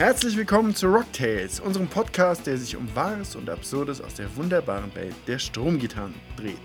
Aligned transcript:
Herzlich 0.00 0.34
willkommen 0.34 0.74
zu 0.74 0.86
Rocktails, 0.86 1.60
unserem 1.60 1.86
Podcast, 1.86 2.46
der 2.46 2.56
sich 2.56 2.74
um 2.74 2.88
Wahres 2.96 3.36
und 3.36 3.50
Absurdes 3.50 4.00
aus 4.00 4.14
der 4.14 4.34
wunderbaren 4.34 4.94
Welt 4.94 5.14
der 5.26 5.38
Stromgitarren 5.38 6.14
dreht. 6.38 6.56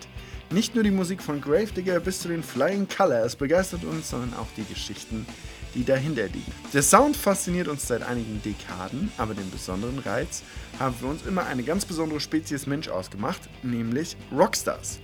Nicht 0.52 0.74
nur 0.74 0.86
die 0.86 0.92
Musik 0.92 1.22
von 1.22 1.42
Gravedigger 1.42 2.00
bis 2.00 2.22
zu 2.22 2.30
den 2.30 2.42
Flying 2.42 2.88
Colors 2.88 3.36
begeistert 3.36 3.84
uns, 3.84 4.10
sondern 4.10 4.34
auch 4.36 4.48
die 4.56 4.64
Geschichten, 4.64 5.26
die 5.74 5.84
dahinter 5.84 6.28
liegen. 6.28 6.50
Der 6.74 6.82
Sound 6.82 7.18
fasziniert 7.18 7.68
uns 7.68 7.86
seit 7.86 8.04
einigen 8.04 8.42
Dekaden, 8.42 9.12
aber 9.18 9.34
den 9.34 9.52
besonderen 9.52 10.00
Reiz 10.00 10.42
haben 10.80 10.96
für 10.96 11.08
uns 11.08 11.26
immer 11.26 11.46
eine 11.46 11.64
ganz 11.64 11.84
besondere 11.84 12.22
Spezies 12.22 12.68
Mensch 12.68 12.88
ausgemacht, 12.88 13.42
nämlich 13.64 14.16
Rockstars. 14.32 15.00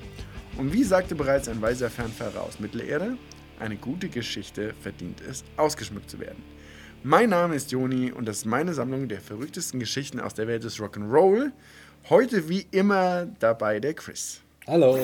Und 0.55 0.71
wie 0.71 0.85
sagte 0.85 1.15
bereits 1.15 1.49
ein 1.49 1.61
weiser 1.61 1.89
Fernfahrer 1.89 2.43
aus 2.43 2.61
Mittelerde, 2.61 3.17
eine 3.59 3.75
gute 3.75 4.07
Geschichte 4.07 4.73
verdient 4.79 5.20
es, 5.20 5.43
ausgeschmückt 5.57 6.09
zu 6.09 6.21
werden. 6.21 6.41
Mein 7.03 7.31
Name 7.31 7.55
ist 7.55 7.71
Joni 7.71 8.11
und 8.11 8.25
das 8.27 8.37
ist 8.37 8.45
meine 8.45 8.75
Sammlung 8.75 9.07
der 9.07 9.21
verrücktesten 9.21 9.79
Geschichten 9.79 10.19
aus 10.19 10.35
der 10.35 10.45
Welt 10.47 10.63
des 10.63 10.77
Rock'n'Roll. 10.77 11.51
Heute 12.09 12.47
wie 12.47 12.67
immer 12.69 13.25
dabei 13.39 13.79
der 13.79 13.95
Chris. 13.95 14.41
Hallo. 14.67 14.99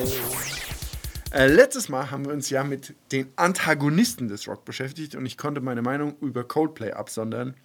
Äh, 1.32 1.48
letztes 1.48 1.90
Mal 1.90 2.12
haben 2.12 2.26
wir 2.28 2.34
uns 2.34 2.52
ja 2.52 2.64
mit 2.64 2.94
den 3.12 3.30
Antagonisten 3.36 4.28
des 4.28 4.48
Rock 4.48 4.64
beschäftigt 4.64 5.16
und 5.16 5.26
ich 5.26 5.40
konnte 5.40 5.60
meine 5.60 5.82
Meinung 5.82 6.16
über 6.22 6.44
Coldplay 6.44 6.92
absondern. 6.92 7.56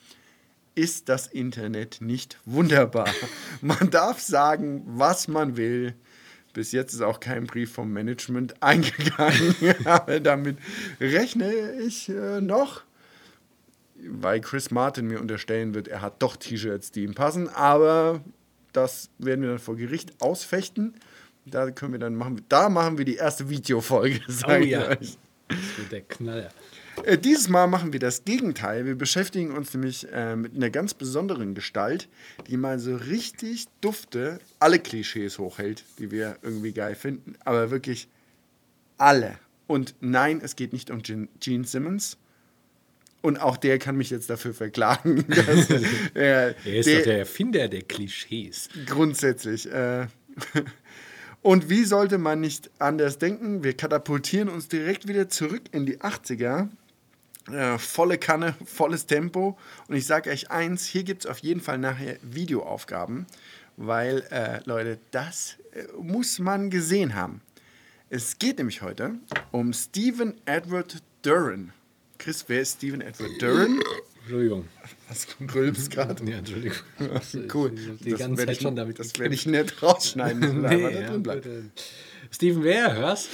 Ist 0.74 1.10
das 1.10 1.26
Internet 1.26 1.98
nicht 2.00 2.38
wunderbar? 2.46 3.10
Man 3.60 3.90
darf 3.90 4.18
sagen, 4.18 4.82
was 4.86 5.28
man 5.28 5.58
will. 5.58 5.94
Bis 6.54 6.72
jetzt 6.72 6.94
ist 6.94 7.02
auch 7.02 7.20
kein 7.20 7.44
Brief 7.44 7.70
vom 7.70 7.92
Management 7.92 8.62
eingegangen, 8.62 9.54
aber 9.84 10.20
damit 10.20 10.56
rechne 11.00 11.72
ich 11.82 12.08
äh, 12.08 12.40
noch, 12.40 12.82
weil 14.08 14.40
Chris 14.40 14.70
Martin 14.70 15.06
mir 15.06 15.20
unterstellen 15.20 15.74
wird, 15.74 15.88
er 15.88 16.00
hat 16.00 16.22
doch 16.22 16.36
T-Shirts, 16.36 16.90
die 16.90 17.04
ihm 17.04 17.14
passen, 17.14 17.48
aber 17.48 18.22
das 18.72 19.10
werden 19.18 19.42
wir 19.42 19.50
dann 19.50 19.58
vor 19.58 19.76
Gericht 19.76 20.20
ausfechten. 20.20 20.94
Da 21.44 21.70
können 21.70 21.92
wir 21.92 21.98
dann 21.98 22.14
machen, 22.14 22.42
da 22.48 22.68
machen 22.68 22.98
wir 22.98 23.04
die 23.04 23.16
erste 23.16 23.48
Videofolge, 23.48 24.20
sage 24.28 24.64
Oh 24.64 24.66
ja. 24.66 24.88
euch. 24.88 25.18
Das 25.48 25.78
wird 25.78 25.92
der 25.92 26.00
Knaller. 26.02 26.50
Äh, 27.04 27.18
dieses 27.18 27.48
Mal 27.48 27.66
machen 27.66 27.92
wir 27.92 28.00
das 28.00 28.24
Gegenteil. 28.24 28.86
Wir 28.86 28.94
beschäftigen 28.94 29.52
uns 29.52 29.74
nämlich 29.74 30.06
äh, 30.12 30.36
mit 30.36 30.54
einer 30.54 30.70
ganz 30.70 30.94
besonderen 30.94 31.54
Gestalt, 31.54 32.08
die 32.48 32.56
mal 32.56 32.78
so 32.78 32.94
richtig 32.94 33.66
dufte 33.80 34.38
alle 34.60 34.78
Klischees 34.78 35.38
hochhält, 35.38 35.84
die 35.98 36.10
wir 36.10 36.36
irgendwie 36.42 36.72
geil 36.72 36.94
finden, 36.94 37.34
aber 37.44 37.70
wirklich 37.70 38.08
alle. 38.98 39.38
Und 39.66 39.94
nein, 40.00 40.40
es 40.42 40.54
geht 40.56 40.72
nicht 40.72 40.90
um 40.90 41.02
Gene 41.02 41.64
Simmons. 41.64 42.18
Und 43.22 43.40
auch 43.40 43.56
der 43.56 43.78
kann 43.78 43.96
mich 43.96 44.10
jetzt 44.10 44.28
dafür 44.28 44.52
verklagen. 44.52 45.24
Dass, 45.28 45.70
äh, 46.14 46.54
Er 46.54 46.54
ist 46.64 46.88
doch 46.88 47.02
der 47.04 47.20
Erfinder 47.20 47.68
der 47.68 47.82
Klischees. 47.82 48.68
Grundsätzlich. 48.86 49.70
Äh, 49.70 50.08
und 51.42 51.70
wie 51.70 51.84
sollte 51.84 52.18
man 52.18 52.40
nicht 52.40 52.70
anders 52.78 53.18
denken? 53.18 53.62
Wir 53.64 53.74
katapultieren 53.76 54.48
uns 54.48 54.68
direkt 54.68 55.06
wieder 55.06 55.28
zurück 55.28 55.62
in 55.70 55.86
die 55.86 56.00
80er. 56.00 56.68
Äh, 57.50 57.78
volle 57.78 58.18
Kanne, 58.18 58.54
volles 58.64 59.06
Tempo. 59.06 59.56
Und 59.88 59.96
ich 59.96 60.06
sage 60.06 60.30
euch 60.30 60.50
eins, 60.50 60.84
hier 60.84 61.04
gibt 61.04 61.24
es 61.24 61.30
auf 61.30 61.38
jeden 61.38 61.60
Fall 61.60 61.78
nachher 61.78 62.16
Videoaufgaben, 62.22 63.26
weil, 63.76 64.24
äh, 64.30 64.60
Leute, 64.64 64.98
das 65.12 65.56
äh, 65.72 65.84
muss 66.00 66.38
man 66.38 66.70
gesehen 66.70 67.14
haben. 67.14 67.40
Es 68.10 68.38
geht 68.38 68.58
nämlich 68.58 68.82
heute 68.82 69.14
um 69.52 69.72
Stephen 69.72 70.34
Edward 70.44 71.02
Duran. 71.22 71.72
Chris, 72.22 72.44
wer 72.46 72.60
ist 72.60 72.76
Stephen 72.76 73.00
Edward 73.00 73.42
Duran? 73.42 73.80
Entschuldigung. 74.20 74.68
Was 75.08 75.26
du 75.26 75.44
grülpst 75.44 75.90
gerade? 75.90 76.24
Ja, 76.30 76.38
Entschuldigung. 76.38 76.76
Cool. 77.52 77.70
Die 77.72 78.10
Das 78.10 78.20
ganze 78.20 78.46
Zeit 78.46 78.56
ich, 78.56 78.62
schon 78.62 78.76
damit 78.76 79.00
Das 79.00 79.18
werde 79.18 79.34
ich 79.34 79.44
nicht 79.44 79.82
rausschneiden. 79.82 80.62
Nee, 80.62 80.82
da 80.82 80.90
ja, 80.90 81.10
drin 81.10 81.22
bleiben. 81.24 81.40
bitte. 81.42 81.64
Steven 82.30 82.62
Wer, 82.62 82.94
hörst? 82.94 83.28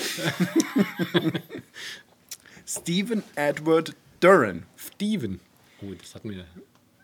Stephen 2.67 3.23
Edward 3.35 3.95
Duran. 4.21 4.63
Steven. 4.79 5.39
Oh, 5.83 5.93
das 6.01 6.15
hat 6.15 6.25
mir. 6.25 6.47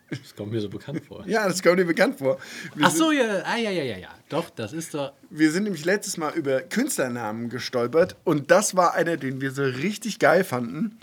Das 0.09 0.35
kommt 0.35 0.53
mir 0.53 0.63
so 0.63 0.71
bekannt 0.71 1.05
vor. 1.05 1.25
Ja, 1.27 1.47
das 1.47 1.63
kommt 1.63 1.79
dir 1.79 1.85
bekannt 1.85 2.17
vor. 2.17 2.39
Wir, 2.75 2.87
Ach 2.87 2.91
so, 2.93 3.13
ja, 3.13 3.43
ah, 3.45 3.59
ja, 3.59 3.71
ja, 3.71 3.83
ja, 3.83 3.99
ja. 3.99 4.09
Doch, 4.31 4.49
das 4.49 4.73
ist 4.73 4.95
doch. 4.95 5.13
wir 5.29 5.51
sind 5.51 5.65
nämlich 5.65 5.85
letztes 5.85 6.17
Mal 6.17 6.33
über 6.35 6.63
Künstlernamen 6.63 7.51
gestolpert 7.51 8.17
und 8.25 8.51
das 8.51 8.75
war 8.75 8.95
einer, 8.95 9.19
den 9.19 9.43
wir 9.43 9.51
so 9.51 9.65
richtig 9.65 10.19
geil 10.19 10.45
fanden. 10.45 10.99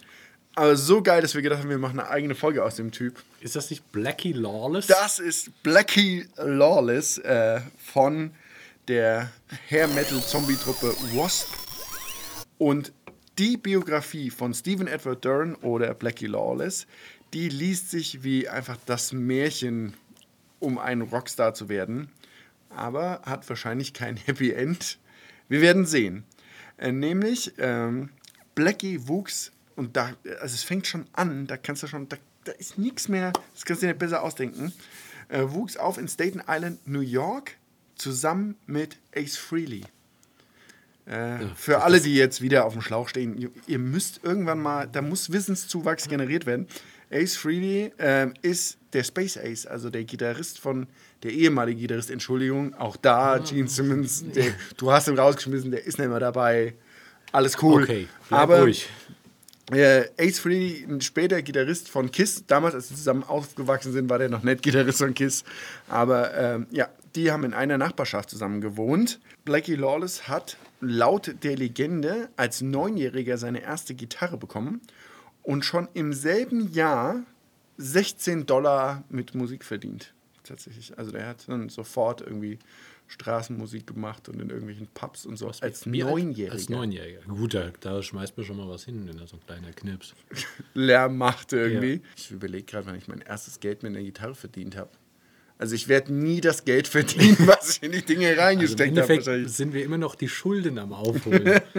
Aber 0.61 0.75
so 0.75 1.01
geil, 1.01 1.23
dass 1.23 1.33
wir 1.33 1.41
gedacht 1.41 1.61
haben, 1.61 1.72
wir 1.72 1.79
machen 1.79 1.99
eine 1.99 2.07
eigene 2.11 2.35
Folge 2.35 2.63
aus 2.63 2.75
dem 2.75 2.91
Typ. 2.91 3.23
Ist 3.39 3.55
das 3.55 3.72
nicht 3.72 3.91
Blackie 3.91 4.31
Lawless? 4.31 4.85
Das 4.85 5.17
ist 5.17 5.63
Blackie 5.63 6.27
Lawless 6.38 7.17
äh, 7.17 7.61
von 7.79 8.29
der 8.88 9.31
Hair 9.71 9.88
Metal 9.88 10.21
Zombie 10.21 10.55
Truppe 10.55 10.95
Wasp. 11.16 11.47
Und 12.59 12.94
die 13.39 13.57
Biografie 13.57 14.29
von 14.29 14.53
Stephen 14.53 14.85
Edward 14.85 15.25
Duran 15.25 15.55
oder 15.55 15.95
Blackie 15.95 16.27
Lawless, 16.27 16.85
die 17.33 17.50
liest 17.50 17.89
sich 17.89 18.23
wie 18.23 18.47
einfach 18.47 18.77
das 18.85 19.13
Märchen, 19.13 19.95
um 20.59 20.77
ein 20.77 21.01
Rockstar 21.01 21.55
zu 21.55 21.69
werden. 21.69 22.11
Aber 22.69 23.23
hat 23.25 23.50
wahrscheinlich 23.50 23.94
kein 23.94 24.16
Happy 24.27 24.51
End. 24.51 25.00
Wir 25.50 25.61
werden 25.61 25.88
sehen. 25.88 26.23
Äh, 26.77 26.91
nämlich, 26.91 27.51
ähm, 27.57 28.09
Blackie 28.53 29.07
wuchs 29.07 29.51
und 29.75 29.95
da, 29.95 30.13
also 30.39 30.55
es 30.55 30.63
fängt 30.63 30.87
schon 30.87 31.05
an, 31.13 31.47
da 31.47 31.57
kannst 31.57 31.83
du 31.83 31.87
schon, 31.87 32.07
da, 32.09 32.17
da 32.43 32.51
ist 32.53 32.77
nichts 32.77 33.07
mehr, 33.07 33.33
das 33.53 33.65
kannst 33.65 33.81
du 33.81 33.87
dir 33.87 33.93
nicht 33.93 33.99
besser 33.99 34.23
ausdenken. 34.23 34.73
Äh, 35.29 35.43
wuchs 35.47 35.77
auf 35.77 35.97
in 35.97 36.07
Staten 36.07 36.41
Island, 36.47 36.85
New 36.87 37.01
York, 37.01 37.57
zusammen 37.95 38.55
mit 38.65 38.97
Ace 39.15 39.37
Frehley. 39.37 39.83
Äh, 41.05 41.39
für 41.55 41.81
alle, 41.83 41.99
die 41.99 42.15
jetzt 42.15 42.41
wieder 42.41 42.65
auf 42.65 42.73
dem 42.73 42.81
Schlauch 42.81 43.09
stehen, 43.09 43.51
ihr, 43.67 43.79
müsst 43.79 44.21
irgendwann 44.23 44.59
mal, 44.59 44.87
da 44.87 45.01
muss 45.01 45.31
Wissenszuwachs 45.31 46.07
generiert 46.07 46.45
werden. 46.45 46.67
Ace 47.11 47.35
Frehley 47.35 47.91
ähm, 47.99 48.33
ist 48.41 48.77
der 48.93 49.03
Space 49.03 49.38
Ace, 49.38 49.65
also 49.65 49.89
der 49.89 50.03
Gitarrist 50.03 50.59
von, 50.59 50.88
der 51.23 51.31
ehemalige 51.31 51.81
Gitarrist, 51.81 52.09
Entschuldigung, 52.09 52.73
auch 52.75 52.97
da, 52.97 53.38
Gene 53.39 53.67
Simmons, 53.67 54.23
der, 54.35 54.53
du 54.77 54.91
hast 54.91 55.07
ihn 55.07 55.17
rausgeschmissen, 55.17 55.71
der 55.71 55.85
ist 55.85 55.99
nicht 55.99 56.09
mehr 56.09 56.19
dabei. 56.19 56.73
Alles 57.31 57.61
cool. 57.61 57.83
Okay, 57.83 58.07
bleib 58.29 58.41
aber 58.41 58.61
ruhig. 58.61 58.89
Äh, 59.71 60.09
Ace 60.19 60.39
Frehley, 60.39 60.85
ein 60.87 61.01
später 61.01 61.41
Gitarrist 61.41 61.89
von 61.89 62.11
Kiss. 62.11 62.43
Damals, 62.47 62.75
als 62.75 62.89
sie 62.89 62.95
zusammen 62.95 63.23
aufgewachsen 63.23 63.91
sind, 63.91 64.09
war 64.09 64.19
der 64.19 64.29
noch 64.29 64.43
nicht 64.43 64.63
Gitarrist 64.63 64.99
von 64.99 65.13
Kiss. 65.13 65.43
Aber 65.87 66.33
ähm, 66.35 66.67
ja, 66.71 66.89
die 67.15 67.31
haben 67.31 67.43
in 67.43 67.53
einer 67.53 67.77
Nachbarschaft 67.77 68.29
zusammen 68.29 68.61
gewohnt. 68.61 69.19
Blackie 69.45 69.75
Lawless 69.75 70.27
hat 70.27 70.57
laut 70.79 71.35
der 71.43 71.55
Legende 71.55 72.29
als 72.37 72.61
Neunjähriger 72.61 73.37
seine 73.37 73.61
erste 73.61 73.93
Gitarre 73.93 74.37
bekommen 74.37 74.81
und 75.43 75.65
schon 75.65 75.88
im 75.93 76.13
selben 76.13 76.71
Jahr 76.71 77.23
16 77.77 78.45
Dollar 78.45 79.03
mit 79.09 79.35
Musik 79.35 79.65
verdient. 79.65 80.13
Tatsächlich. 80.43 80.97
Also 80.97 81.11
der 81.11 81.27
hat 81.27 81.47
dann 81.47 81.69
sofort 81.69 82.21
irgendwie 82.21 82.59
Straßenmusik 83.11 83.88
gemacht 83.88 84.29
und 84.29 84.41
in 84.41 84.49
irgendwelchen 84.49 84.88
Pubs 84.94 85.25
und 85.25 85.38
so. 85.38 85.47
als 85.47 85.61
alt? 85.61 85.85
Neunjähriger. 85.85 86.53
Als 86.53 86.69
Neunjähriger. 86.69 87.22
Gut, 87.27 87.53
da, 87.53 87.72
da 87.81 88.01
schmeißt 88.01 88.38
mir 88.38 88.44
schon 88.45 88.57
mal 88.57 88.69
was 88.69 88.85
hin, 88.85 89.05
wenn 89.07 89.17
da 89.17 89.27
so 89.27 89.35
ein 89.35 89.45
kleiner 89.45 89.72
Knirps. 89.73 90.13
Lärm 90.73 91.17
machte 91.17 91.57
irgendwie. 91.57 91.94
Ja. 91.95 92.00
Ich 92.16 92.31
überlege 92.31 92.63
gerade, 92.63 92.88
wann 92.88 92.95
ich 92.95 93.07
mein 93.07 93.21
erstes 93.21 93.59
Geld 93.59 93.83
mit 93.83 93.95
einer 93.95 94.03
Gitarre 94.03 94.35
verdient 94.35 94.77
habe. 94.77 94.89
Also 95.57 95.75
ich 95.75 95.88
werde 95.88 96.13
nie 96.13 96.41
das 96.41 96.66
Geld 96.66 96.88
verdienen, 96.88 97.38
was 97.45 97.77
ich 97.77 97.83
in 97.83 97.91
die 97.91 98.01
Dinge 98.01 98.29
Also 98.29 98.41
reingesteckt 98.41 98.80
habe. 98.80 99.00
Endeffekt 99.01 99.27
wahrscheinlich. 99.27 99.51
sind 99.51 99.74
wir 99.74 99.83
immer 99.83 99.97
noch 99.97 100.15
die 100.15 100.30
Schulden 100.30 100.80
am 100.80 100.94
Aufholen. 100.94 101.62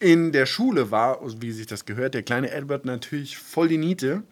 In 0.00 0.32
der 0.32 0.44
Schule 0.44 0.90
war, 0.90 1.20
wie 1.40 1.52
sich 1.52 1.66
das 1.66 1.84
gehört, 1.84 2.14
der 2.14 2.22
kleine 2.24 2.50
Edward 2.50 2.84
natürlich 2.84 3.38
voll 3.38 3.68
die 3.68 3.78
Niete. 3.78 4.24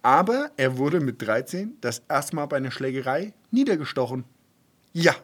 Aber 0.00 0.52
er 0.56 0.78
wurde 0.78 1.00
mit 1.00 1.20
13 1.20 1.76
das 1.80 2.02
erste 2.08 2.36
Mal 2.36 2.46
bei 2.46 2.56
einer 2.58 2.70
Schlägerei 2.70 3.32
niedergestochen. 3.50 4.24
Ja, 4.98 5.14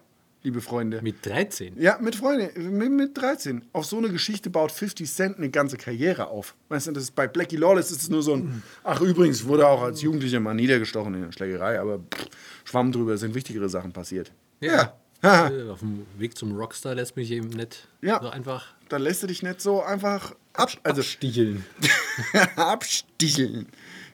liebe 0.42 0.60
Freunde. 0.60 1.00
Mit 1.00 1.24
13? 1.24 1.80
Ja, 1.80 1.96
mit 1.98 2.14
Freunden, 2.14 2.76
mit, 2.76 2.90
mit 2.90 3.16
13. 3.16 3.64
Auf 3.72 3.86
so 3.86 3.96
eine 3.96 4.10
Geschichte 4.10 4.50
baut 4.50 4.70
50 4.70 5.10
Cent 5.10 5.38
eine 5.38 5.48
ganze 5.48 5.78
Karriere 5.78 6.26
auf. 6.26 6.54
Weißt 6.69 6.88
du, 6.88 6.92
das 6.92 7.04
ist 7.04 7.14
bei 7.14 7.26
Blackie 7.26 7.56
Lawless 7.56 7.90
ist 7.90 8.02
es 8.02 8.10
nur 8.10 8.22
so 8.22 8.34
ein. 8.36 8.62
Ach, 8.84 9.00
übrigens 9.00 9.46
wurde 9.46 9.66
auch 9.66 9.80
als 9.80 10.02
Jugendlicher 10.02 10.40
mal 10.40 10.52
niedergestochen 10.52 11.14
in 11.14 11.22
der 11.22 11.32
Schlägerei, 11.32 11.80
aber 11.80 12.00
pff, 12.00 12.26
Schwamm 12.64 12.92
drüber 12.92 13.16
sind 13.16 13.34
wichtigere 13.34 13.70
Sachen 13.70 13.92
passiert. 13.94 14.30
Ja. 14.60 14.92
Äh, 15.22 15.70
Auf 15.70 15.78
dem 15.80 16.04
Weg 16.19 16.36
zum 16.36 16.54
Rockstar 16.54 16.94
lässt 16.96 17.16
mich 17.16 17.30
eben 17.30 17.48
nicht 17.48 17.88
Ja. 18.02 18.20
so 18.20 18.28
einfach 18.28 18.74
Dann 18.90 19.00
lässt 19.00 19.22
du 19.22 19.28
dich 19.28 19.42
nicht 19.42 19.62
so 19.62 19.82
einfach 19.82 20.34
ab, 20.52 20.69
also 20.82 21.00
sticheln. 21.02 21.64
absticheln. 22.56 23.69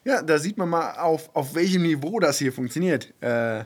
Ja, 0.04 0.22
da 0.22 0.38
sieht 0.38 0.56
man 0.56 0.68
mal, 0.68 0.92
auf, 0.98 1.34
auf 1.34 1.56
welchem 1.56 1.82
Niveau 1.82 2.20
das 2.20 2.38
hier 2.38 2.52
funktioniert. 2.52 3.12
Äh, 3.20 3.64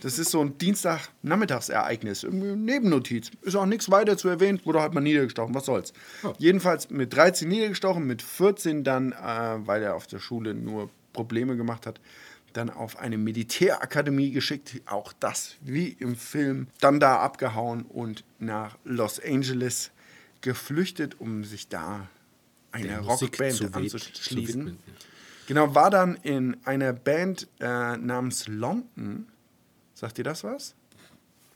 das 0.00 0.18
ist 0.18 0.30
so 0.30 0.40
ein 0.40 0.58
Dienstagnachmittagsereignis, 0.58 2.24
Nebennotiz. 2.24 3.30
Ist 3.42 3.56
auch 3.56 3.66
nichts 3.66 3.90
weiter 3.90 4.16
zu 4.16 4.28
erwähnen, 4.28 4.60
wurde 4.64 4.80
halt 4.80 4.94
mal 4.94 5.00
niedergestochen, 5.00 5.54
was 5.54 5.66
soll's. 5.66 5.92
Jedenfalls 6.38 6.90
mit 6.90 7.14
13 7.14 7.48
niedergestochen, 7.48 8.06
mit 8.06 8.22
14 8.22 8.84
dann, 8.84 9.12
äh, 9.12 9.16
weil 9.66 9.82
er 9.82 9.94
auf 9.94 10.06
der 10.06 10.18
Schule 10.18 10.54
nur 10.54 10.90
Probleme 11.12 11.56
gemacht 11.56 11.86
hat, 11.86 12.00
dann 12.52 12.70
auf 12.70 12.98
eine 12.98 13.18
Militärakademie 13.18 14.30
geschickt, 14.30 14.80
auch 14.86 15.12
das 15.12 15.56
wie 15.60 15.88
im 15.88 16.16
Film, 16.16 16.68
dann 16.80 17.00
da 17.00 17.18
abgehauen 17.18 17.82
und 17.82 18.24
nach 18.38 18.78
Los 18.84 19.20
Angeles 19.20 19.90
geflüchtet, 20.40 21.20
um 21.20 21.44
sich 21.44 21.68
da 21.68 22.08
eine 22.70 22.88
Der 22.88 23.02
Musik 23.02 23.40
Rockband 23.40 23.74
anzuschließen. 23.74 24.66
ja. 24.68 24.74
Genau, 25.46 25.74
war 25.74 25.90
dann 25.90 26.16
in 26.22 26.56
einer 26.64 26.92
Band 26.92 27.48
äh, 27.60 27.96
namens 27.96 28.48
London. 28.48 29.26
Sagt 29.94 30.18
ihr 30.18 30.24
das 30.24 30.44
was? 30.44 30.74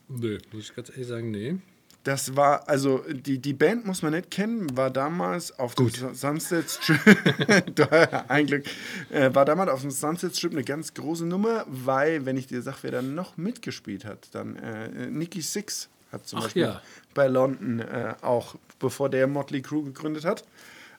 Nö, 0.07 0.37
muss 0.51 0.63
ich 0.69 0.75
ganz 0.75 0.89
ehrlich 0.89 1.07
sagen, 1.07 1.29
nee. 1.31 1.57
Das 2.05 2.35
war, 2.37 2.67
also 2.69 3.03
die, 3.09 3.39
die 3.39 3.53
Band 3.53 3.85
muss 3.85 4.01
man 4.01 4.13
nicht 4.13 4.31
kennen, 4.31 4.75
war 4.75 4.89
damals 4.89 5.59
auf 5.59 5.75
dem 5.75 5.89
Su- 5.89 6.13
Sunset 6.13 6.69
Strip, 6.69 6.99
ein 8.29 8.47
Glück, 8.47 8.65
äh, 9.11 9.35
war 9.35 9.43
damals 9.43 9.69
auf 9.69 9.81
dem 9.81 9.91
Sunset 9.91 10.35
Strip 10.35 10.53
eine 10.53 10.63
ganz 10.63 10.93
große 10.93 11.25
Nummer, 11.25 11.65
weil, 11.67 12.25
wenn 12.25 12.37
ich 12.37 12.47
dir 12.47 12.61
sage, 12.61 12.77
wer 12.83 12.91
da 12.91 13.01
noch 13.01 13.35
mitgespielt 13.35 14.05
hat, 14.05 14.29
dann 14.31 14.55
äh, 14.55 15.07
Nicky 15.07 15.41
Six 15.41 15.89
hat 16.11 16.25
zum 16.25 16.39
Ach 16.39 16.43
Beispiel 16.43 16.63
ja. 16.63 16.81
bei 17.13 17.27
London 17.27 17.79
äh, 17.81 18.15
auch, 18.21 18.55
bevor 18.79 19.09
der 19.09 19.27
Motley 19.27 19.61
Crue 19.61 19.83
gegründet 19.83 20.23
hat, 20.23 20.45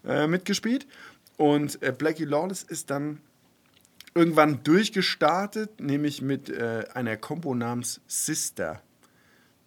äh, 0.04 0.26
mitgespielt. 0.26 0.86
Und 1.38 1.82
äh, 1.82 1.92
Blackie 1.96 2.26
Lawless 2.26 2.62
ist 2.62 2.90
dann 2.90 3.20
irgendwann 4.14 4.62
durchgestartet, 4.62 5.80
nämlich 5.80 6.22
mit 6.22 6.50
äh, 6.50 6.84
einer 6.94 7.16
Kombo 7.16 7.54
namens 7.54 8.00
Sister. 8.06 8.82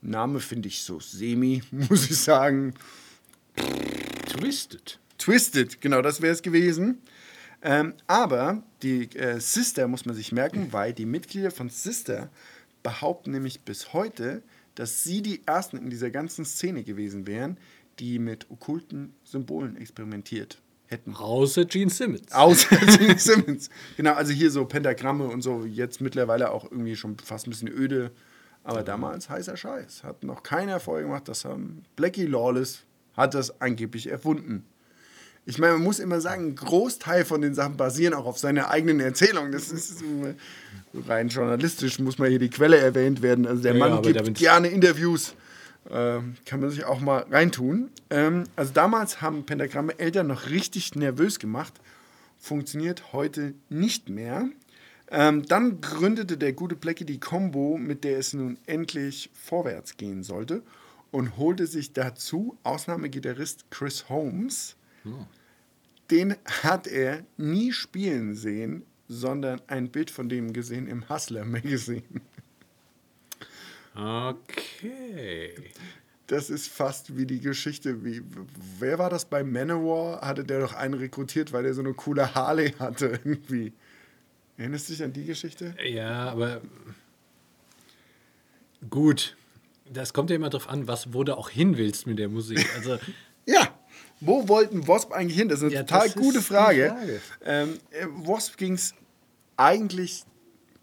Name 0.01 0.39
finde 0.39 0.67
ich 0.67 0.81
so 0.81 0.99
semi, 0.99 1.63
muss 1.71 2.09
ich 2.09 2.17
sagen. 2.17 2.73
Twisted. 4.27 4.99
Twisted, 5.17 5.79
genau, 5.79 6.01
das 6.01 6.21
wäre 6.21 6.33
es 6.33 6.41
gewesen. 6.41 7.01
Ähm, 7.61 7.93
aber 8.07 8.63
die 8.81 9.03
äh, 9.15 9.39
Sister 9.39 9.87
muss 9.87 10.05
man 10.05 10.15
sich 10.15 10.33
merken, 10.33 10.73
weil 10.73 10.91
die 10.91 11.05
Mitglieder 11.05 11.51
von 11.51 11.69
Sister 11.69 12.29
behaupten 12.81 13.31
nämlich 13.31 13.61
bis 13.61 13.93
heute, 13.93 14.43
dass 14.75 15.03
sie 15.03 15.21
die 15.21 15.45
ersten 15.45 15.77
in 15.77 15.89
dieser 15.89 16.09
ganzen 16.09 16.43
Szene 16.43 16.83
gewesen 16.83 17.25
wären, 17.25 17.57
die 17.99 18.19
mit 18.19 18.49
okkulten 18.49 19.13
Symbolen 19.23 19.77
experimentiert 19.77 20.62
hätten. 20.87 21.15
Außer 21.15 21.65
Gene 21.65 21.89
Simmons. 21.91 22.31
Außer 22.31 22.75
Gene 22.97 23.17
Simmons. 23.17 23.69
Genau, 23.97 24.13
also 24.13 24.31
hier 24.33 24.51
so 24.51 24.65
Pentagramme 24.65 25.25
und 25.25 25.41
so, 25.41 25.65
jetzt 25.65 26.01
mittlerweile 26.01 26.51
auch 26.51 26.65
irgendwie 26.69 26.95
schon 26.95 27.17
fast 27.17 27.47
ein 27.47 27.51
bisschen 27.51 27.69
öde. 27.69 28.11
Aber 28.63 28.83
damals 28.83 29.29
heißer 29.29 29.57
Scheiß. 29.57 30.03
Hat 30.03 30.23
noch 30.23 30.41
keiner 30.43 30.79
vorher 30.79 31.03
gemacht. 31.05 31.27
Das 31.27 31.43
haben 31.43 31.83
Blackie 31.95 32.25
Lawless 32.25 32.83
hat 33.15 33.33
das 33.33 33.61
angeblich 33.61 34.09
erfunden. 34.09 34.65
Ich 35.45 35.59
meine, 35.59 35.73
man 35.73 35.83
muss 35.83 35.99
immer 35.99 36.21
sagen, 36.21 36.47
ein 36.47 36.55
Großteil 36.55 37.25
von 37.25 37.41
den 37.41 37.53
Sachen 37.53 37.75
basieren 37.75 38.13
auch 38.13 38.25
auf 38.25 38.39
seiner 38.39 38.69
eigenen 38.69 39.01
Erzählung. 39.01 39.51
Das 39.51 39.71
ist 39.71 40.01
rein 41.05 41.27
journalistisch, 41.27 41.99
muss 41.99 42.17
man 42.17 42.29
hier 42.29 42.39
die 42.39 42.49
Quelle 42.49 42.77
erwähnt 42.77 43.21
werden. 43.21 43.45
Also 43.45 43.61
der 43.61 43.73
Ja, 43.75 43.79
Mann 43.89 44.01
gibt 44.01 44.35
gerne 44.35 44.69
Interviews. 44.69 45.35
Ähm, 45.89 46.35
kann 46.45 46.61
man 46.61 46.69
sich 46.69 46.85
auch 46.85 46.99
mal 46.99 47.25
reintun. 47.29 47.89
Ähm, 48.09 48.45
also 48.55 48.73
damals 48.73 49.21
haben 49.21 49.45
Pentagramme 49.45 49.97
Eltern 49.99 50.27
noch 50.27 50.49
richtig 50.49 50.95
nervös 50.95 51.39
gemacht. 51.39 51.73
Funktioniert 52.39 53.13
heute 53.13 53.53
nicht 53.69 54.09
mehr. 54.09 54.49
Ähm, 55.11 55.45
dann 55.45 55.81
gründete 55.81 56.37
der 56.37 56.53
gute 56.53 56.75
Blackie 56.75 57.05
die 57.05 57.19
Combo, 57.19 57.77
mit 57.77 58.03
der 58.03 58.17
es 58.17 58.33
nun 58.33 58.57
endlich 58.65 59.29
vorwärts 59.33 59.97
gehen 59.97 60.23
sollte 60.23 60.63
und 61.11 61.37
holte 61.37 61.67
sich 61.67 61.93
dazu 61.93 62.57
Ausnahmegitarrist 62.63 63.69
Chris 63.69 64.09
Holmes. 64.09 64.75
Den 66.09 66.35
hat 66.63 66.87
er 66.87 67.23
nie 67.37 67.71
spielen 67.71 68.35
sehen, 68.35 68.83
sondern 69.07 69.61
ein 69.67 69.89
Bild 69.89 70.09
von 70.09 70.29
dem 70.29 70.53
gesehen 70.53 70.87
im 70.87 71.07
Hustler 71.09 71.45
Magazine. 71.45 72.03
Okay. 73.95 75.53
Das 76.27 76.49
ist 76.49 76.67
fast 76.69 77.17
wie 77.17 77.25
die 77.25 77.39
Geschichte, 77.41 78.03
wie, 78.03 78.21
wer 78.79 78.97
war 78.97 79.09
das 79.09 79.25
bei 79.25 79.43
Manowar? 79.43 80.21
Hatte 80.21 80.43
der 80.43 80.61
doch 80.61 80.73
einen 80.73 80.93
rekrutiert, 80.95 81.51
weil 81.51 81.63
der 81.63 81.73
so 81.73 81.81
eine 81.81 81.93
coole 81.93 82.33
Harley 82.33 82.71
hatte 82.79 83.19
irgendwie. 83.23 83.73
Erinnerst 84.57 84.87
du 84.89 84.93
dich 84.93 85.03
an 85.03 85.13
die 85.13 85.25
Geschichte? 85.25 85.75
Ja, 85.83 86.29
aber 86.29 86.61
gut. 88.89 89.35
Das 89.91 90.13
kommt 90.13 90.29
ja 90.29 90.37
immer 90.37 90.49
drauf 90.49 90.69
an, 90.69 90.87
was, 90.87 91.13
wo 91.13 91.23
du 91.23 91.37
auch 91.37 91.49
hin 91.49 91.77
willst 91.77 92.07
mit 92.07 92.17
der 92.19 92.29
Musik. 92.29 92.65
Also, 92.75 92.97
Ja, 93.45 93.77
wo 94.21 94.47
wollten 94.47 94.87
Wasp 94.87 95.11
eigentlich 95.11 95.37
hin? 95.37 95.49
Das 95.49 95.59
ist 95.59 95.65
eine 95.65 95.73
Ja, 95.73 95.83
total 95.83 96.09
gute 96.11 96.41
Frage. 96.41 96.87
Frage. 96.89 97.21
Ähm, 97.43 97.77
äh, 97.91 98.05
Wasp 98.25 98.57
ging 98.57 98.73
es 98.73 98.93
eigentlich 99.57 100.23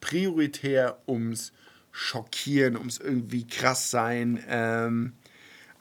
prioritär 0.01 0.99
ums 1.09 1.53
Schockieren, 1.93 2.77
ums 2.77 2.99
irgendwie 2.99 3.47
krass 3.47 3.91
sein. 3.91 4.43
Ähm, 4.49 5.13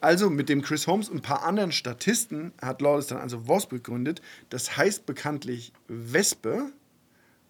also 0.01 0.29
mit 0.29 0.49
dem 0.49 0.61
Chris 0.61 0.87
Holmes 0.87 1.09
und 1.09 1.17
ein 1.17 1.21
paar 1.21 1.43
anderen 1.43 1.71
Statisten 1.71 2.53
hat 2.61 2.81
Lawless 2.81 3.07
dann 3.07 3.17
also 3.17 3.47
Wasp 3.47 3.71
gegründet. 3.71 4.21
Das 4.49 4.77
heißt 4.77 5.05
bekanntlich 5.05 5.73
Wespe, 5.87 6.71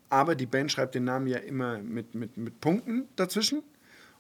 aber 0.09 0.35
die 0.35 0.47
Band 0.47 0.71
schreibt 0.71 0.95
den 0.95 1.03
Namen 1.03 1.27
ja 1.27 1.37
immer 1.37 1.77
mit, 1.79 2.15
mit, 2.15 2.37
mit 2.37 2.59
Punkten 2.59 3.07
dazwischen. 3.15 3.61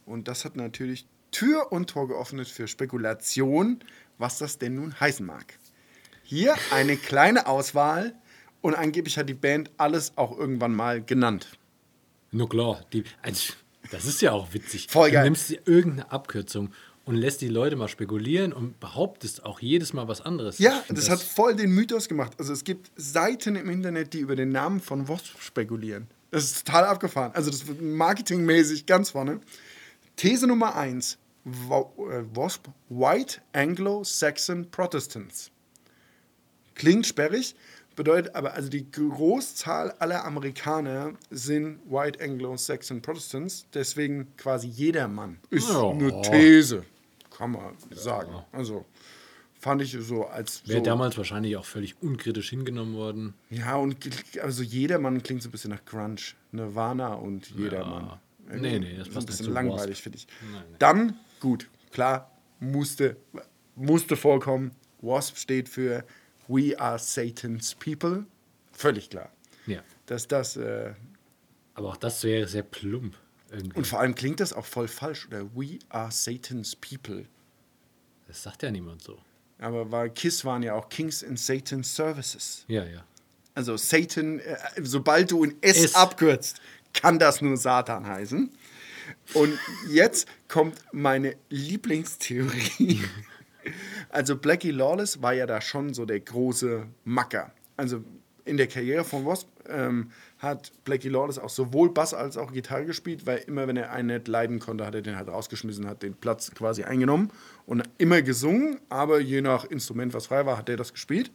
Und 0.05 0.27
das 0.27 0.45
hat 0.45 0.55
natürlich 0.55 1.07
Tür 1.31 1.71
und 1.71 1.89
Tor 1.89 2.07
geöffnet 2.07 2.47
für 2.47 2.67
Spekulation, 2.67 3.79
was 4.17 4.37
das 4.37 4.57
denn 4.57 4.75
nun 4.75 4.99
heißen 4.99 5.25
mag. 5.25 5.57
Hier 6.23 6.55
eine 6.71 6.97
kleine 6.97 7.47
Auswahl 7.47 8.13
und 8.61 8.75
angeblich 8.75 9.17
hat 9.17 9.29
die 9.29 9.33
Band 9.33 9.71
alles 9.77 10.13
auch 10.15 10.37
irgendwann 10.37 10.75
mal 10.75 11.03
genannt. 11.03 11.57
nur 12.31 12.49
klar, 12.49 12.81
die, 12.93 13.03
also, 13.21 13.53
das 13.91 14.05
ist 14.05 14.21
ja 14.21 14.31
auch 14.31 14.53
witzig. 14.53 14.87
Voll 14.89 15.11
geil. 15.11 15.23
Du 15.23 15.25
nimmst 15.25 15.49
dir 15.49 15.59
irgendeine 15.65 16.11
Abkürzung 16.11 16.71
und 17.05 17.15
lässt 17.15 17.41
die 17.41 17.47
Leute 17.47 17.75
mal 17.75 17.87
spekulieren 17.87 18.53
und 18.53 18.79
behauptest 18.79 19.43
auch 19.43 19.59
jedes 19.59 19.93
Mal 19.93 20.07
was 20.07 20.21
anderes. 20.21 20.59
Ja, 20.59 20.83
find 20.85 20.97
das, 20.97 21.09
hat 21.09 21.21
voll 21.21 21.55
den 21.55 21.71
Mythos 21.71 22.07
gemacht. 22.07 22.33
Also 22.37 22.53
es 22.53 22.63
gibt 22.63 22.91
Seiten 22.95 23.55
im 23.55 23.69
Internet, 23.69 24.13
die 24.13 24.19
über 24.19 24.35
den 24.35 24.49
Namen 24.49 24.79
von 24.79 25.07
Wasp 25.07 25.41
spekulieren. 25.41 26.07
Das 26.31 26.43
ist 26.43 26.67
total 26.67 26.85
abgefahren. 26.85 27.31
Also 27.33 27.49
das 27.49 27.65
wird 27.67 27.81
marketingmäßig 27.81 28.85
ganz 28.85 29.09
vorne. 29.09 29.39
These 30.15 30.45
Nummer 30.45 30.75
1. 30.75 31.17
Wasp 31.45 32.67
White 32.89 33.41
Anglo-Saxon 33.53 34.69
Protestants. 34.69 35.49
Klingt 36.75 37.07
sperrig, 37.07 37.55
bedeutet 37.99 38.33
aber, 38.33 38.53
also 38.53 38.69
die 38.69 38.89
Großzahl 38.89 39.91
aller 39.99 40.23
Amerikaner 40.23 41.15
sind 41.31 41.79
White 41.91 42.23
Anglo-Saxon 42.23 43.01
Protestants, 43.01 43.65
deswegen 43.73 44.37
quasi 44.37 44.69
jedermann. 44.69 45.37
Ist 45.49 45.67
Ja. 45.69 45.89
eine 45.89 46.21
These, 46.21 46.85
kann 47.29 47.51
man 47.51 47.75
sagen. 47.91 48.31
Also 48.53 48.85
fand 49.59 49.81
ich 49.81 49.97
so 49.99 50.25
als 50.27 50.65
Wäre 50.65 50.77
so, 50.77 50.85
damals 50.85 51.17
wahrscheinlich 51.17 51.57
auch 51.57 51.65
völlig 51.65 52.01
unkritisch 52.01 52.51
hingenommen 52.51 52.95
worden. 52.95 53.33
Ja, 53.49 53.75
und 53.75 53.97
also 54.41 54.63
jedermann 54.63 55.21
klingt 55.21 55.43
so 55.43 55.49
ein 55.49 55.51
bisschen 55.51 55.71
nach 55.71 55.83
Grunge. 55.83 56.15
Nirvana 56.53 57.15
und 57.15 57.49
jedermann. 57.49 58.17
Nee, 58.47 58.79
nee, 58.79 58.95
das 58.97 59.09
ein 59.09 59.13
passt 59.13 59.27
nicht 59.27 59.37
bisschen 59.39 59.53
langweilig, 59.53 60.01
finde 60.01 60.19
ich. 60.19 60.27
Nein, 60.53 60.63
nein. 60.69 60.75
Dann, 60.79 61.19
gut, 61.41 61.69
klar, 61.91 62.31
musste, 62.61 63.17
musste 63.75 64.15
vorkommen. 64.15 64.71
Wasp 65.01 65.35
steht 65.35 65.67
für 65.67 66.05
We 66.49 66.77
are 66.77 66.99
Satan's 66.99 67.75
People. 67.75 68.25
Völlig 68.73 69.09
klar. 69.09 69.31
Ja. 69.65 69.81
Dass 70.07 70.27
das, 70.27 70.57
äh, 70.57 70.93
Aber 71.75 71.89
auch 71.89 71.97
das 71.97 72.23
wäre 72.23 72.47
sehr 72.47 72.63
plump. 72.63 73.15
Irgendwie. 73.51 73.77
und 73.77 73.87
vor 73.87 73.99
allem 73.99 74.13
klingt 74.13 74.39
das 74.41 74.53
auch 74.53 74.65
voll 74.65 74.87
falsch, 74.87 75.25
oder 75.27 75.43
We 75.55 75.79
are 75.89 76.11
Satan's 76.11 76.75
People. 76.75 77.25
Das 78.27 78.43
sagt 78.43 78.61
ja 78.61 78.69
niemand 78.69 79.01
so. 79.01 79.17
Aber 79.57 79.91
weil 79.91 80.09
KISS 80.11 80.45
waren 80.45 80.61
ja 80.63 80.73
auch 80.73 80.89
Kings 80.89 81.21
in 81.23 81.35
Satan's 81.35 81.95
Services. 81.95 82.63
Ja, 82.67 82.85
ja. 82.85 83.03
Also 83.55 83.75
Satan, 83.75 84.39
äh, 84.39 84.57
sobald 84.81 85.31
du 85.31 85.43
ein 85.43 85.55
S, 85.61 85.83
S. 85.83 85.95
abkürzt, 85.95 86.61
kann 86.93 87.19
das 87.19 87.41
nur 87.41 87.57
Satan 87.57 88.07
heißen. 88.07 88.51
Und 89.33 89.59
jetzt 89.89 90.27
kommt 90.47 90.77
meine 90.91 91.35
Lieblingstheorie. 91.49 93.01
Also 94.09 94.37
Blackie 94.37 94.71
Lawless 94.71 95.21
war 95.21 95.33
ja 95.33 95.45
da 95.45 95.61
schon 95.61 95.93
so 95.93 96.05
der 96.05 96.19
große 96.19 96.87
Macker. 97.03 97.51
Also 97.77 98.03
in 98.45 98.57
der 98.57 98.67
Karriere 98.67 99.03
von 99.03 99.25
Wasp 99.25 99.47
ähm, 99.67 100.11
hat 100.39 100.71
Blackie 100.83 101.09
Lawless 101.09 101.37
auch 101.37 101.49
sowohl 101.49 101.93
Bass 101.93 102.13
als 102.13 102.35
auch 102.37 102.51
Gitarre 102.51 102.85
gespielt, 102.85 103.25
weil 103.25 103.39
immer, 103.39 103.67
wenn 103.67 103.77
er 103.77 103.91
einen 103.91 104.07
nicht 104.07 104.27
leiden 104.27 104.59
konnte, 104.59 104.85
hat 104.85 104.95
er 104.95 105.01
den 105.01 105.15
halt 105.15 105.27
rausgeschmissen, 105.27 105.87
hat 105.87 106.01
den 106.01 106.15
Platz 106.15 106.51
quasi 106.51 106.83
eingenommen 106.83 107.31
und 107.65 107.83
immer 107.97 108.21
gesungen, 108.21 108.79
aber 108.89 109.19
je 109.19 109.41
nach 109.41 109.65
Instrument, 109.65 110.13
was 110.13 110.27
frei 110.27 110.45
war, 110.45 110.57
hat 110.57 110.69
er 110.69 110.77
das 110.77 110.93
gespielt. 110.93 111.31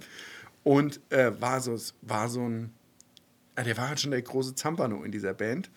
Und 0.65 1.01
äh, 1.11 1.31
war, 1.41 1.61
so, 1.61 1.77
war 2.03 2.29
so 2.29 2.41
ein, 2.41 2.73
ja, 3.57 3.65
der 3.65 3.77
war 3.77 3.89
halt 3.89 4.01
schon 4.01 4.11
der 4.11 4.23
große 4.23 4.55
Zampano 4.55 5.05
in 5.05 5.13
dieser 5.13 5.35
Band. 5.35 5.71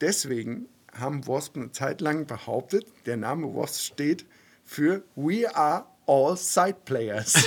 Deswegen 0.00 0.66
haben 0.92 1.26
Wasp 1.28 1.56
eine 1.56 1.70
Zeit 1.72 2.00
lang 2.00 2.26
behauptet, 2.26 2.86
der 3.06 3.16
Name 3.16 3.54
Wasp 3.54 3.80
steht 3.80 4.24
für 4.70 5.02
We 5.16 5.52
are 5.52 5.84
all 6.06 6.36
side 6.36 6.76
players. 6.84 7.34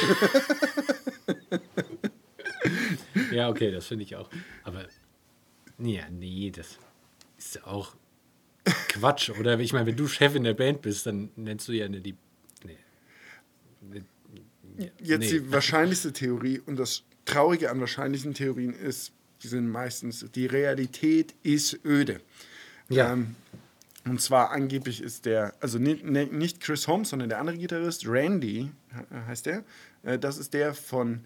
Ja, 3.31 3.49
okay, 3.49 3.71
das 3.71 3.87
finde 3.87 4.03
ich 4.03 4.15
auch. 4.15 4.29
Aber 4.63 4.85
Ja, 5.79 6.09
nee, 6.09 6.51
das 6.55 6.77
ist 7.37 7.55
ja 7.55 7.65
auch 7.65 7.95
Quatsch, 8.89 9.29
oder? 9.31 9.59
Ich 9.59 9.73
meine, 9.73 9.87
wenn 9.87 9.95
du 9.97 10.07
Chef 10.07 10.35
in 10.35 10.43
der 10.43 10.53
Band 10.53 10.81
bist, 10.81 11.05
dann 11.05 11.29
nennst 11.35 11.67
du 11.67 11.73
ja 11.73 11.87
nicht 11.89 12.05
die. 12.05 12.15
Nee. 12.63 12.77
Jetzt 14.99 15.19
Nee. 15.19 15.39
die 15.39 15.51
wahrscheinlichste 15.51 16.13
Theorie 16.13 16.59
und 16.65 16.77
das 16.77 17.03
Traurige 17.25 17.69
an 17.69 17.79
wahrscheinlichen 17.79 18.33
Theorien 18.33 18.73
ist, 18.73 19.11
die 19.41 19.47
sind 19.47 19.67
meistens, 19.69 20.25
die 20.33 20.45
Realität 20.45 21.35
ist 21.43 21.79
öde. 21.85 22.21
Ja. 22.89 23.13
Ähm, 23.13 23.35
und 24.05 24.21
zwar 24.21 24.51
angeblich 24.51 25.01
ist 25.01 25.25
der, 25.25 25.53
also 25.61 25.79
nicht, 25.79 26.03
nicht 26.03 26.59
Chris 26.59 26.87
Holmes, 26.87 27.09
sondern 27.09 27.29
der 27.29 27.39
andere 27.39 27.57
Gitarrist, 27.57 28.07
Randy 28.07 28.69
he- 28.91 29.17
heißt 29.27 29.45
der. 29.45 29.63
Äh, 30.03 30.19
das 30.19 30.37
ist 30.37 30.53
der, 30.53 30.73
von 30.73 31.21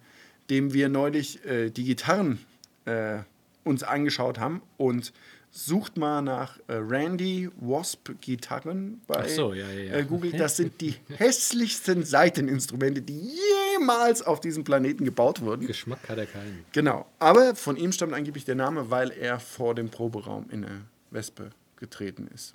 dem 0.49 0.73
wir 0.73 0.87
neulich 0.89 1.43
äh, 1.45 1.69
die 1.71 1.83
Gitarren 1.85 2.39
äh, 2.85 3.19
uns 3.63 3.83
angeschaut 3.83 4.39
haben. 4.39 4.61
Und 4.77 5.11
sucht 5.49 5.97
mal 5.97 6.21
nach 6.21 6.59
Randy 6.67 7.49
Wasp 7.59 8.11
Gitarren 8.21 9.01
bei 9.07 9.27
so, 9.27 9.53
ja, 9.53 9.67
ja, 9.71 9.97
ja. 9.97 10.01
Google. 10.03 10.31
Das 10.33 10.55
sind 10.57 10.79
die 10.81 10.93
hässlichsten 11.17 12.03
Seiteninstrumente, 12.05 13.01
die 13.01 13.31
jemals 13.73 14.21
auf 14.21 14.39
diesem 14.39 14.63
Planeten 14.63 15.03
gebaut 15.03 15.41
wurden. 15.41 15.65
Geschmack 15.65 16.07
hat 16.09 16.17
er 16.19 16.27
keinen. 16.27 16.63
Genau. 16.73 17.07
Aber 17.17 17.55
von 17.55 17.75
ihm 17.75 17.91
stammt 17.91 18.13
angeblich 18.13 18.45
der 18.45 18.55
Name, 18.55 18.91
weil 18.91 19.09
er 19.09 19.39
vor 19.39 19.73
dem 19.73 19.89
Proberaum 19.89 20.45
in 20.51 20.63
eine 20.63 20.81
Wespe 21.09 21.49
getreten 21.77 22.27
ist. 22.35 22.53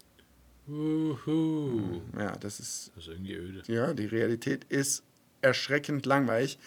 Uhu. 0.69 2.01
Ja, 2.19 2.33
das 2.37 2.61
ist, 2.61 2.93
Das 2.95 3.05
ist 3.05 3.11
irgendwie 3.11 3.35
öde. 3.35 3.63
ja, 3.73 3.93
die 3.95 4.07
Realität 4.07 4.65
ist 4.69 5.03
erschreckend 5.41 6.07
langweilig. 6.07 6.59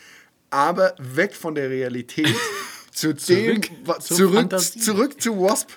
Aber 0.49 0.95
weg 0.99 1.33
von 1.33 1.55
der 1.55 1.69
Realität 1.69 2.33
zu 2.91 3.13
dem, 3.13 3.61
Zurück 3.99 4.59
zurück, 4.59 5.21
zu 5.21 5.41
Wasp. 5.41 5.69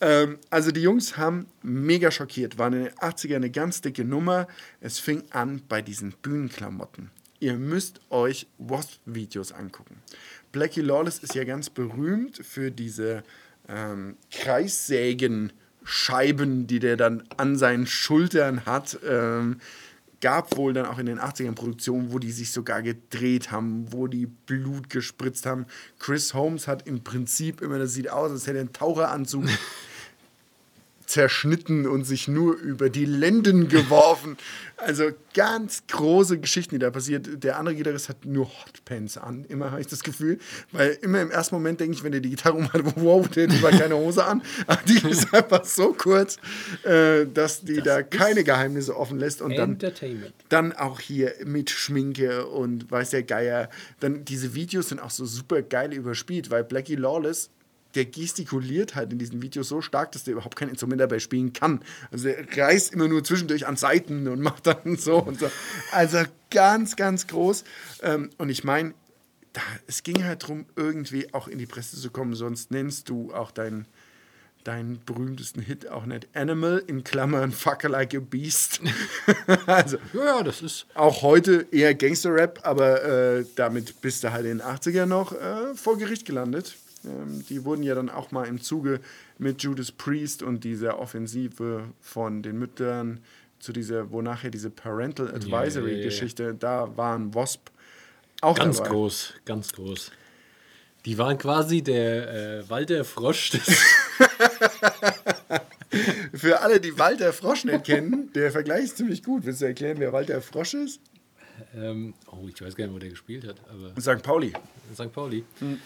Ähm, 0.00 0.38
also 0.50 0.70
die 0.70 0.82
Jungs 0.82 1.16
haben 1.16 1.46
mega 1.62 2.10
schockiert, 2.10 2.58
waren 2.58 2.72
in 2.74 2.84
den 2.84 2.92
80ern 2.94 3.36
eine 3.36 3.50
ganz 3.50 3.80
dicke 3.80 4.04
Nummer. 4.04 4.46
Es 4.80 4.98
fing 4.98 5.24
an 5.30 5.62
bei 5.68 5.82
diesen 5.82 6.12
Bühnenklamotten. 6.22 7.10
Ihr 7.40 7.54
müsst 7.54 8.00
euch 8.10 8.46
Wasp-Videos 8.58 9.52
angucken. 9.52 9.96
Blackie 10.52 10.80
Lawless 10.80 11.18
ist 11.18 11.34
ja 11.34 11.44
ganz 11.44 11.68
berühmt 11.68 12.38
für 12.38 12.70
diese 12.70 13.22
ähm, 13.68 14.16
Kreissägen-Scheiben, 15.84 16.66
die 16.66 16.78
der 16.78 16.96
dann 16.96 17.22
an 17.36 17.56
seinen 17.56 17.86
Schultern 17.86 18.66
hat. 18.66 18.98
Ähm, 19.08 19.60
gab 20.20 20.56
wohl 20.56 20.72
dann 20.72 20.86
auch 20.86 20.98
in 20.98 21.06
den 21.06 21.20
80ern 21.20 21.54
Produktionen, 21.54 22.12
wo 22.12 22.18
die 22.18 22.32
sich 22.32 22.50
sogar 22.50 22.82
gedreht 22.82 23.50
haben, 23.50 23.92
wo 23.92 24.06
die 24.06 24.26
Blut 24.26 24.88
gespritzt 24.88 25.44
haben. 25.44 25.66
Chris 25.98 26.32
Holmes 26.32 26.66
hat 26.66 26.86
im 26.86 27.04
Prinzip 27.04 27.60
immer, 27.60 27.78
das 27.78 27.92
sieht 27.92 28.08
aus, 28.08 28.30
als 28.30 28.46
hätte 28.46 28.58
er 28.58 28.62
einen 28.62 28.72
Taucheranzug 28.72 29.44
zerschnitten 31.06 31.86
und 31.86 32.04
sich 32.04 32.28
nur 32.28 32.56
über 32.56 32.90
die 32.90 33.04
Lenden 33.04 33.68
geworfen. 33.68 34.36
Also 34.76 35.10
ganz 35.34 35.84
große 35.86 36.38
Geschichten, 36.38 36.74
die 36.74 36.78
da 36.80 36.90
passiert. 36.90 37.42
Der 37.44 37.58
andere 37.58 37.76
Gitarrist 37.76 38.08
hat 38.08 38.24
nur 38.24 38.46
Hotpants 38.46 39.16
an, 39.16 39.44
immer 39.44 39.70
habe 39.70 39.80
ich 39.80 39.86
das 39.86 40.02
Gefühl. 40.02 40.38
Weil 40.72 40.98
immer 41.00 41.22
im 41.22 41.30
ersten 41.30 41.54
Moment 41.54 41.80
denke 41.80 41.96
ich, 41.96 42.02
wenn 42.02 42.12
der 42.12 42.20
die 42.20 42.30
Gitarre 42.30 42.56
umhat, 42.56 42.82
wow, 42.96 43.26
der 43.28 43.48
hat 43.48 43.56
überhaupt 43.56 43.78
keine 43.78 43.96
Hose 43.96 44.24
an. 44.24 44.42
Aber 44.66 44.80
die 44.86 45.08
ist 45.08 45.32
einfach 45.32 45.64
so 45.64 45.92
kurz, 45.92 46.38
äh, 46.82 47.26
dass 47.32 47.62
die 47.62 47.80
da 47.80 48.02
keine 48.02 48.44
Geheimnisse 48.44 48.96
offen 48.96 49.18
lässt. 49.18 49.42
Und 49.42 49.56
dann 49.56 49.78
dann 50.48 50.72
auch 50.72 51.00
hier 51.00 51.34
mit 51.44 51.70
Schminke 51.70 52.46
und 52.46 52.90
weiß 52.90 53.10
der 53.10 53.22
Geier. 53.22 53.70
Dann 54.00 54.24
diese 54.24 54.54
Videos 54.54 54.88
sind 54.88 55.00
auch 55.00 55.10
so 55.10 55.24
super 55.24 55.62
geil 55.62 55.92
überspielt, 55.92 56.50
weil 56.50 56.64
Blackie 56.64 56.96
Lawless, 56.96 57.50
der 57.94 58.04
gestikuliert 58.06 58.94
halt 58.94 59.12
in 59.12 59.18
diesen 59.18 59.42
Videos 59.42 59.68
so 59.68 59.80
stark, 59.80 60.12
dass 60.12 60.24
der 60.24 60.32
überhaupt 60.32 60.56
kein 60.56 60.68
Instrument 60.68 61.00
dabei 61.00 61.18
spielen 61.18 61.52
kann. 61.52 61.80
Also 62.10 62.28
er 62.28 62.44
reißt 62.56 62.92
immer 62.92 63.08
nur 63.08 63.22
zwischendurch 63.24 63.66
an 63.66 63.76
Seiten 63.76 64.26
und 64.28 64.40
macht 64.40 64.66
dann 64.66 64.96
so 64.96 65.18
und 65.18 65.38
so. 65.38 65.50
Also 65.92 66.18
ganz, 66.50 66.96
ganz 66.96 67.26
groß. 67.26 67.64
Ähm, 68.02 68.30
Und 68.38 68.48
ich 68.50 68.64
meine, 68.64 68.94
es 69.86 70.02
ging 70.02 70.24
halt 70.24 70.42
darum, 70.42 70.66
irgendwie 70.76 71.32
auch 71.32 71.46
in 71.48 71.58
die 71.58 71.66
Presse 71.66 71.96
zu 71.96 72.10
kommen, 72.10 72.34
sonst 72.34 72.70
nennst 72.70 73.08
du 73.08 73.32
auch 73.32 73.50
deinen 73.50 73.86
deinen 74.64 74.98
berühmtesten 75.04 75.60
Hit 75.60 75.88
auch 75.90 76.06
nicht 76.06 76.26
Animal, 76.32 76.82
in 76.86 77.04
Klammern 77.04 77.52
Fucker 77.52 77.90
Like 77.90 78.14
a 78.14 78.18
Beast. 78.18 78.80
also 79.66 79.98
Ja, 80.14 80.42
das 80.42 80.62
ist. 80.62 80.86
auch 80.94 81.20
heute 81.20 81.66
eher 81.70 81.94
Gangster-Rap, 81.94 82.60
aber 82.62 83.04
äh, 83.04 83.44
damit 83.56 84.00
bist 84.00 84.24
du 84.24 84.32
halt 84.32 84.46
in 84.46 84.58
den 84.58 84.66
80er 84.66 85.04
noch 85.04 85.32
äh, 85.32 85.74
vor 85.74 85.98
Gericht 85.98 86.24
gelandet. 86.24 86.74
Ähm, 87.04 87.44
die 87.48 87.64
wurden 87.64 87.82
ja 87.82 87.94
dann 87.94 88.10
auch 88.10 88.30
mal 88.30 88.44
im 88.46 88.60
Zuge 88.60 89.00
mit 89.38 89.62
Judas 89.62 89.92
Priest 89.92 90.42
und 90.42 90.64
dieser 90.64 90.98
Offensive 90.98 91.84
von 92.00 92.42
den 92.42 92.58
Müttern 92.58 93.20
zu 93.58 93.72
dieser, 93.72 94.10
wo 94.10 94.20
nachher 94.22 94.50
diese 94.50 94.70
Parental 94.70 95.34
Advisory-Geschichte, 95.34 96.54
da 96.54 96.96
waren 96.96 97.34
Wasp 97.34 97.70
auch 98.40 98.58
Ganz 98.58 98.76
dabei. 98.78 98.90
groß, 98.90 99.34
ganz 99.44 99.72
groß. 99.72 100.10
Die 101.06 101.16
waren 101.18 101.38
quasi 101.38 101.82
der 101.82 102.60
äh, 102.60 102.68
Walter 102.70 103.04
Frosch 103.04 103.52
Für 106.34 106.60
alle, 106.60 106.80
die 106.80 106.98
Walter 106.98 107.32
Frosch 107.32 107.64
nicht 107.64 107.84
kennen, 107.84 108.32
der 108.34 108.50
Vergleich 108.50 108.84
ist 108.84 108.96
ziemlich 108.96 109.22
gut. 109.22 109.46
Willst 109.46 109.60
du 109.60 109.66
erklären, 109.66 109.98
wer 109.98 110.12
Walter 110.12 110.42
Frosch 110.42 110.74
ist? 110.74 111.00
ähm, 111.76 112.14
oh, 112.30 112.48
ich 112.48 112.60
weiß 112.60 112.74
gar 112.74 112.86
nicht, 112.86 112.94
wo 112.94 112.98
der 112.98 113.10
gespielt 113.10 113.46
hat, 113.46 113.56
aber 113.70 113.92
St. 114.00 114.22
Pauli. 114.22 114.52
St. 114.92 115.12
Pauli. 115.12 115.44
Hm. 115.60 115.78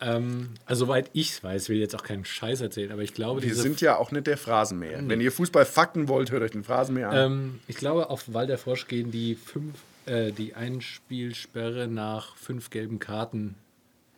Ähm, 0.00 0.50
also 0.66 0.84
soweit 0.84 1.10
ich 1.14 1.30
es 1.30 1.44
weiß, 1.44 1.68
will 1.68 1.78
jetzt 1.78 1.94
auch 1.94 2.02
keinen 2.02 2.24
Scheiß 2.24 2.60
erzählen, 2.60 2.92
aber 2.92 3.02
ich 3.02 3.14
glaube, 3.14 3.42
Wir 3.42 3.48
diese 3.48 3.62
sind 3.62 3.80
ja 3.80 3.96
auch 3.96 4.10
nicht 4.10 4.26
der 4.26 4.36
Phrasenmäher. 4.36 5.00
Wenn 5.06 5.20
ihr 5.20 5.32
Fußballfakten 5.32 6.08
wollt, 6.08 6.30
hört 6.30 6.42
euch 6.42 6.50
den 6.50 6.64
Phrasenmäher 6.64 7.10
an. 7.10 7.32
Ähm, 7.32 7.60
ich 7.66 7.76
glaube, 7.76 8.10
auf 8.10 8.32
Walter 8.32 8.58
Frosch 8.58 8.88
gehen 8.88 9.10
die 9.10 9.34
fünf, 9.34 9.74
äh, 10.04 10.32
die 10.32 10.54
Einspielsperre 10.54 11.88
nach 11.88 12.36
fünf 12.36 12.68
gelben 12.70 12.98
Karten 12.98 13.54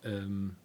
ähm, 0.03 0.55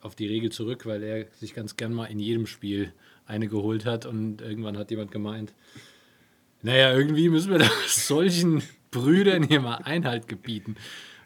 auf 0.00 0.14
die 0.14 0.26
Regel 0.26 0.50
zurück, 0.50 0.84
weil 0.84 1.02
er 1.02 1.26
sich 1.40 1.54
ganz 1.54 1.76
gern 1.76 1.94
mal 1.94 2.06
in 2.06 2.18
jedem 2.18 2.46
Spiel 2.46 2.92
eine 3.26 3.48
geholt 3.48 3.86
hat 3.86 4.04
und 4.04 4.42
irgendwann 4.42 4.76
hat 4.76 4.90
jemand 4.90 5.10
gemeint, 5.10 5.54
naja, 6.62 6.92
irgendwie 6.92 7.30
müssen 7.30 7.50
wir 7.50 7.58
da 7.60 7.70
solchen 7.86 8.62
Brüdern 8.90 9.42
hier 9.42 9.60
mal 9.60 9.76
Einhalt 9.76 10.28
gebieten. 10.28 10.76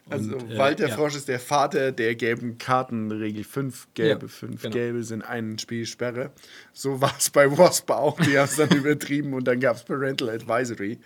Und, 0.09 0.13
Also 0.13 0.37
äh, 0.37 0.57
Walter 0.57 0.87
ja. 0.87 0.95
Frosch 0.95 1.15
ist 1.15 1.27
der 1.27 1.39
Vater 1.39 1.91
der 1.91 2.15
gelben 2.15 2.57
Kartenregel. 2.57 3.43
Fünf 3.43 3.87
gelbe, 3.93 4.25
Ja, 4.25 4.31
fünf 4.31 4.61
genau. 4.63 4.73
gelbe 4.73 5.03
sind 5.03 5.21
ein 5.21 5.57
Spielsperre. 5.59 6.31
So 6.73 6.99
war 7.01 7.13
es 7.17 7.29
bei 7.29 7.49
Wasp 7.57 7.91
auch. 7.91 8.19
Die 8.21 8.37
haben 8.37 8.45
es 8.45 8.55
dann 8.55 8.69
übertrieben 8.75 9.33
und 9.33 9.45
dann 9.47 9.59
gab 9.59 9.75
es 9.75 9.83
Parental 9.83 10.29
Advisory. 10.29 10.99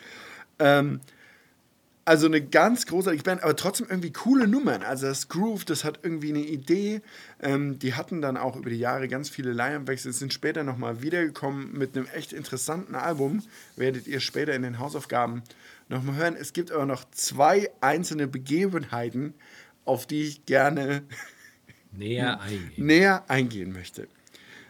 Ähm, 0.60 1.00
also 2.06 2.28
eine 2.28 2.42
ganz 2.42 2.86
großartige 2.86 3.24
Band, 3.24 3.44
aber 3.44 3.56
trotzdem 3.56 3.88
irgendwie 3.90 4.12
coole 4.12 4.48
Nummern. 4.48 4.84
Also 4.84 5.08
das 5.08 5.30
Groove, 5.30 5.64
das 5.64 5.84
hat 5.84 6.00
irgendwie 6.04 6.30
eine 6.30 6.44
Idee. 6.44 7.02
Ähm, 7.42 7.80
die 7.80 7.94
hatten 7.94 8.22
dann 8.22 8.36
auch 8.36 8.58
über 8.58 8.70
die 8.70 8.78
Jahre 8.78 9.08
ganz 9.08 9.30
viele 9.30 9.54
Line-Up-Wechsel, 9.54 10.12
sind 10.12 10.34
später 10.34 10.64
nochmal 10.64 11.02
wiedergekommen 11.02 11.78
mit 11.78 11.96
einem 11.96 12.08
echt 12.14 12.34
interessanten 12.34 12.96
Album. 12.96 13.42
Werdet 13.78 14.08
ihr 14.08 14.20
später 14.20 14.54
in 14.54 14.64
den 14.64 14.80
Hausaufgaben 14.80 15.44
nochmal 15.88 16.16
hören. 16.16 16.36
Es 16.36 16.52
gibt 16.52 16.72
aber 16.72 16.86
noch 16.86 17.06
zwei 17.12 17.70
einzelne 17.80 18.28
Begebenheiten, 18.28 19.34
auf 19.86 20.06
die 20.06 20.24
ich 20.24 20.46
gerne 20.46 21.04
näher 21.94 22.42
eingehen. 22.42 22.86
näher 22.86 23.24
eingehen 23.30 23.72
möchte. 23.72 24.08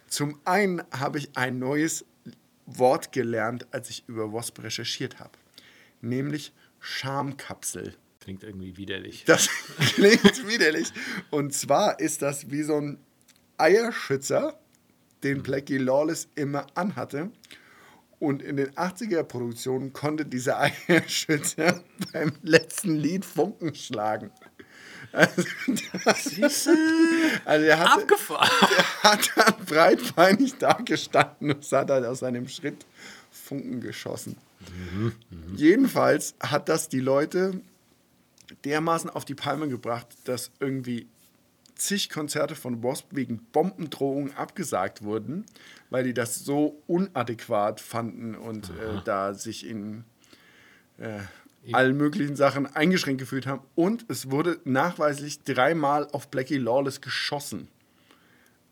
Zum 0.08 0.40
einen 0.46 0.84
habe 0.92 1.18
ich 1.18 1.30
ein 1.36 1.58
neues 1.58 2.06
Wort 2.68 3.12
gelernt, 3.12 3.66
als 3.72 3.90
ich 3.90 4.04
über 4.08 4.32
Wasp 4.32 4.62
recherchiert 4.62 5.20
habe, 5.20 5.32
nämlich 6.02 6.54
Schamkapsel. 6.84 7.96
Klingt 8.20 8.44
irgendwie 8.44 8.76
widerlich. 8.78 9.24
Das 9.26 9.50
klingt 9.96 10.48
widerlich. 10.48 10.92
Und 11.32 11.54
zwar 11.54 12.00
ist 12.00 12.22
das 12.22 12.52
wie 12.52 12.64
so 12.64 12.78
ein 12.78 13.00
Eierschützer, 13.58 14.60
den 15.24 15.44
Blackie 15.44 15.78
Lawless 15.78 16.28
immer 16.36 16.68
anhatte. 16.76 17.32
Und 18.20 18.42
in 18.42 18.58
den 18.58 18.72
80er-Produktionen 18.72 19.94
konnte 19.94 20.26
dieser 20.26 20.60
Eierschützer 20.88 21.82
beim 22.12 22.34
letzten 22.42 22.96
Lied 22.96 23.24
Funken 23.24 23.74
schlagen. 23.76 24.32
Also, 25.14 25.44
das, 26.42 26.68
also 27.46 27.66
er 27.66 27.80
hatte, 27.80 28.02
Abgefahren. 28.02 28.50
er 29.04 29.12
hat 29.12 29.32
dann 29.36 29.66
breitbeinig 29.66 30.56
dagestanden 30.56 31.52
und 31.52 31.72
hat 31.72 31.90
halt 31.90 32.06
aus 32.06 32.20
seinem 32.20 32.48
Schritt 32.48 32.86
Funken 33.44 33.82
geschossen. 33.82 34.38
Jedenfalls 35.56 36.36
hat 36.40 36.70
das 36.70 36.88
die 36.88 37.02
Leute 37.02 37.62
dermaßen 38.64 39.10
auf 39.10 39.26
die 39.26 39.36
Palme 39.36 39.68
gebracht, 39.68 40.08
dass 40.26 40.52
irgendwie 40.60 41.08
zig 41.76 42.10
Konzerte 42.10 42.56
von 42.56 42.82
Wasp 42.84 43.08
wegen 43.12 43.40
Bombendrohungen 43.52 44.34
abgesagt 44.38 45.04
wurden, 45.04 45.46
weil 45.90 46.04
die 46.06 46.14
das 46.14 46.46
so 46.46 46.82
unadäquat 46.88 47.82
fanden 47.82 48.36
und 48.36 48.70
äh, 48.70 49.02
da 49.04 49.34
sich 49.34 49.66
in 49.68 50.06
äh, 50.98 51.20
allen 51.74 51.98
möglichen 51.98 52.36
Sachen 52.36 52.66
eingeschränkt 52.68 53.20
gefühlt 53.20 53.48
haben. 53.48 53.64
Und 53.76 54.06
es 54.08 54.32
wurde 54.32 54.60
nachweislich 54.64 55.44
dreimal 55.44 56.08
auf 56.12 56.30
Blackie 56.30 56.58
Lawless 56.58 57.02
geschossen. 57.02 57.68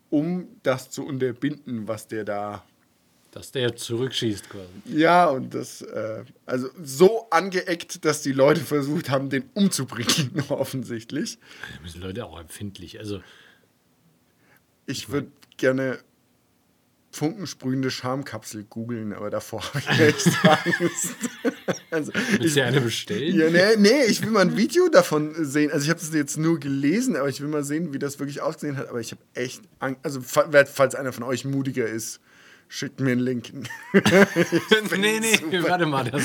um 0.10 0.48
das 0.64 0.90
zu 0.90 1.06
unterbinden, 1.06 1.88
was 1.88 2.08
der 2.08 2.24
da. 2.26 2.64
Dass 3.32 3.52
der 3.52 3.78
zurückschießt 3.78 4.50
quasi. 4.50 4.68
Ja, 4.86 5.28
und 5.28 5.54
das, 5.54 5.82
äh, 5.82 6.26
also 6.46 6.70
so 6.84 7.30
angeeckt, 7.30 8.04
dass 8.04 8.22
die 8.22 8.34
Leute 8.34 8.60
versucht 8.60 9.10
haben, 9.10 9.30
den 9.30 9.44
umzubringen, 9.54 10.44
offensichtlich. 10.50 11.38
Da 11.76 11.82
müssen 11.82 12.02
Leute 12.02 12.26
auch 12.26 12.40
empfindlich. 12.40 13.00
Also, 13.00 13.22
Ich 14.86 15.10
würde 15.10 15.32
gerne 15.56 16.00
funkensprühende 17.12 17.92
Schamkapsel 17.92 18.66
googeln, 18.66 19.14
aber 19.14 19.30
davor 19.30 19.64
habe 19.64 19.80
ich 19.80 19.90
echt 20.00 20.46
Angst. 20.46 21.16
also, 21.92 22.12
willst 22.38 22.58
du 22.58 22.64
eine 22.64 22.82
bestellen? 22.82 23.38
Ja, 23.38 23.50
nee, 23.50 23.78
nee, 23.78 24.06
ich 24.08 24.22
will 24.22 24.32
mal 24.32 24.42
ein 24.42 24.58
Video 24.58 24.90
davon 24.90 25.34
sehen. 25.46 25.72
Also 25.72 25.84
ich 25.86 25.90
habe 25.90 26.00
das 26.00 26.14
jetzt 26.14 26.38
nur 26.38 26.60
gelesen, 26.60 27.16
aber 27.16 27.30
ich 27.30 27.40
will 27.40 27.48
mal 27.48 27.64
sehen, 27.64 27.94
wie 27.94 28.00
das 28.00 28.20
wirklich 28.20 28.42
ausgesehen 28.42 28.78
hat. 28.78 28.90
Aber 28.90 29.00
ich 29.00 29.12
habe 29.12 29.22
echt 29.34 29.62
Angst. 29.80 30.00
Also 30.04 30.22
falls 30.22 30.96
einer 30.96 31.14
von 31.14 31.24
euch 31.24 31.46
mutiger 31.46 31.86
ist, 31.86 32.20
schickt 32.74 33.02
mir 33.02 33.12
einen 33.12 33.22
Link. 33.22 33.52
nee, 33.94 35.20
nee, 35.20 35.40
warte 35.64 35.86
mal. 35.86 36.10
Das, 36.10 36.24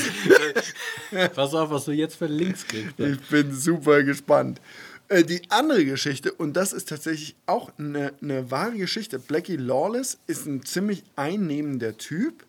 pass 1.35 1.53
auf, 1.53 1.69
was 1.69 1.85
du 1.85 1.91
jetzt 1.91 2.15
für 2.15 2.27
Links 2.27 2.65
kriegst. 2.65 2.97
Ich 2.99 3.19
bin 3.29 3.53
super 3.53 4.01
gespannt. 4.03 4.61
Äh, 5.09 5.23
Die 5.23 5.41
andere 5.49 5.83
Geschichte, 5.83 6.31
und 6.31 6.53
das 6.55 6.71
ist 6.71 6.87
tatsächlich 6.87 7.35
auch 7.45 7.71
eine, 7.77 8.13
eine 8.21 8.49
wahre 8.49 8.77
Geschichte. 8.77 9.19
Blackie 9.19 9.57
Lawless 9.57 10.17
ist 10.27 10.45
ein 10.45 10.63
ziemlich 10.63 11.03
einnehmender 11.17 11.97
Typ 11.97 12.45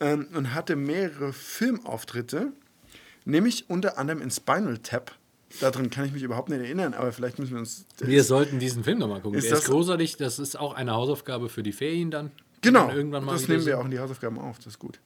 ähm, 0.00 0.26
und 0.34 0.52
hatte 0.54 0.74
mehrere 0.74 1.32
Filmauftritte, 1.32 2.52
nämlich 3.24 3.70
unter 3.70 3.98
anderem 3.98 4.20
in 4.20 4.30
Spinal 4.32 4.78
Tap. 4.78 5.12
Daran 5.60 5.90
kann 5.90 6.04
ich 6.06 6.12
mich 6.12 6.22
überhaupt 6.24 6.50
nicht 6.50 6.60
erinnern, 6.60 6.92
aber 6.92 7.10
vielleicht 7.12 7.38
müssen 7.38 7.52
wir 7.52 7.60
uns. 7.60 7.86
Wir 8.00 8.22
sollten 8.24 8.58
diesen 8.58 8.84
Film 8.84 8.98
nochmal 8.98 9.20
gucken. 9.22 9.38
Ist 9.38 9.46
Der 9.46 9.54
ist 9.54 9.62
das- 9.64 9.70
großartig. 9.70 10.16
Das 10.18 10.38
ist 10.40 10.58
auch 10.58 10.74
eine 10.74 10.92
Hausaufgabe 10.92 11.48
für 11.48 11.62
die 11.62 11.72
Ferien 11.72 12.10
dann. 12.10 12.32
Genau, 12.60 12.90
irgendwann 12.90 13.24
mal 13.24 13.32
das 13.32 13.48
nehmen 13.48 13.64
wir 13.64 13.74
so- 13.74 13.80
auch 13.80 13.84
in 13.84 13.90
die 13.90 13.98
Hausaufgaben 13.98 14.38
auf, 14.38 14.56
das 14.58 14.66
ist 14.68 14.78
gut. 14.78 14.98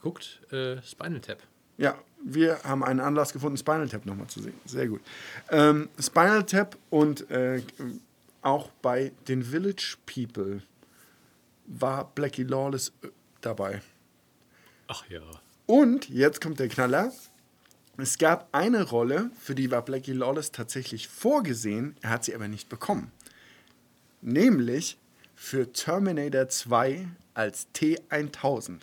Guckt 0.00 0.40
äh, 0.50 0.80
Spinal 0.82 1.20
Tap. 1.20 1.42
Ja, 1.76 1.98
wir 2.24 2.62
haben 2.62 2.82
einen 2.84 3.00
Anlass 3.00 3.32
gefunden, 3.32 3.56
Spinal 3.56 3.88
Tap 3.88 4.06
nochmal 4.06 4.26
zu 4.28 4.40
sehen. 4.40 4.54
Sehr 4.66 4.86
gut. 4.88 5.00
Ähm, 5.50 5.88
Spinal 5.98 6.44
Tap 6.44 6.76
und 6.90 7.30
äh, 7.30 7.62
auch 8.42 8.70
bei 8.82 9.12
den 9.28 9.42
Village 9.42 9.96
People 10.06 10.62
war 11.66 12.10
Blackie 12.14 12.44
Lawless 12.44 12.92
äh, 13.02 13.08
dabei. 13.40 13.82
Ach 14.88 15.04
ja. 15.08 15.20
Und 15.66 16.08
jetzt 16.08 16.40
kommt 16.40 16.58
der 16.60 16.68
Knaller. 16.68 17.12
Es 17.96 18.16
gab 18.18 18.48
eine 18.52 18.82
Rolle, 18.88 19.30
für 19.38 19.54
die 19.54 19.70
war 19.70 19.82
Blackie 19.84 20.12
Lawless 20.14 20.52
tatsächlich 20.52 21.08
vorgesehen, 21.08 21.94
er 22.00 22.10
hat 22.10 22.24
sie 22.24 22.34
aber 22.34 22.48
nicht 22.48 22.68
bekommen. 22.70 23.12
Nämlich 24.22 24.96
für 25.42 25.72
Terminator 25.72 26.50
2 26.50 27.08
als 27.32 27.66
T1000. 27.74 28.74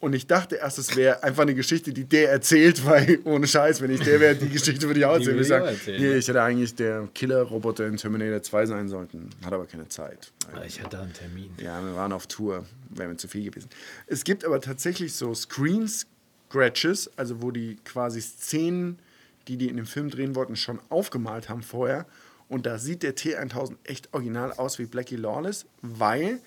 Und 0.00 0.14
ich 0.14 0.26
dachte 0.26 0.56
erst, 0.56 0.78
es 0.78 0.96
wäre 0.96 1.22
einfach 1.22 1.42
eine 1.42 1.54
Geschichte, 1.54 1.92
die 1.92 2.04
der 2.04 2.30
erzählt, 2.32 2.86
weil 2.86 3.18
ohne 3.24 3.46
Scheiß, 3.46 3.82
wenn 3.82 3.90
ich 3.90 4.00
der 4.00 4.20
wäre, 4.20 4.34
die 4.34 4.48
Geschichte 4.48 4.86
würde 4.86 5.00
ich 5.00 5.06
auch 5.06 5.12
erzählen. 5.12 5.36
Ich, 5.36 5.42
ich 5.42 5.48
sag, 5.48 5.62
auch 5.62 5.66
erzählen, 5.66 6.00
nee, 6.00 6.16
ich 6.16 6.26
hätte 6.26 6.42
eigentlich 6.42 6.74
der 6.74 7.06
Killer-Roboter 7.14 7.86
in 7.86 7.98
Terminator 7.98 8.42
2 8.42 8.66
sein 8.66 8.88
sollten. 8.88 9.28
Hat 9.44 9.52
aber 9.52 9.66
keine 9.66 9.86
Zeit. 9.88 10.32
Ich 10.66 10.80
hatte 10.80 10.96
da 10.96 11.02
einen 11.02 11.12
Termin. 11.12 11.50
Ja, 11.58 11.84
wir 11.84 11.94
waren 11.94 12.12
auf 12.12 12.26
Tour, 12.26 12.64
wäre 12.88 13.10
mir 13.10 13.18
zu 13.18 13.28
viel 13.28 13.44
gewesen. 13.44 13.68
Es 14.06 14.24
gibt 14.24 14.46
aber 14.46 14.62
tatsächlich 14.62 15.12
so 15.12 15.34
Screen 15.34 15.86
Scratches, 15.86 17.10
also 17.18 17.42
wo 17.42 17.50
die 17.50 17.76
quasi 17.84 18.22
Szenen, 18.22 18.98
die 19.46 19.58
die 19.58 19.68
in 19.68 19.76
dem 19.76 19.86
Film 19.86 20.08
drehen 20.08 20.34
wollten, 20.34 20.56
schon 20.56 20.80
aufgemalt 20.88 21.50
haben 21.50 21.62
vorher. 21.62 22.06
Und 22.50 22.66
da 22.66 22.78
sieht 22.78 23.04
der 23.04 23.16
T1000 23.16 23.76
echt 23.84 24.12
original 24.12 24.52
aus 24.52 24.80
wie 24.80 24.86
Blackie 24.86 25.14
Lawless, 25.14 25.66
weil 25.82 26.40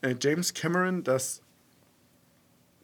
äh, 0.00 0.14
James 0.18 0.54
Cameron 0.54 1.02
das 1.02 1.42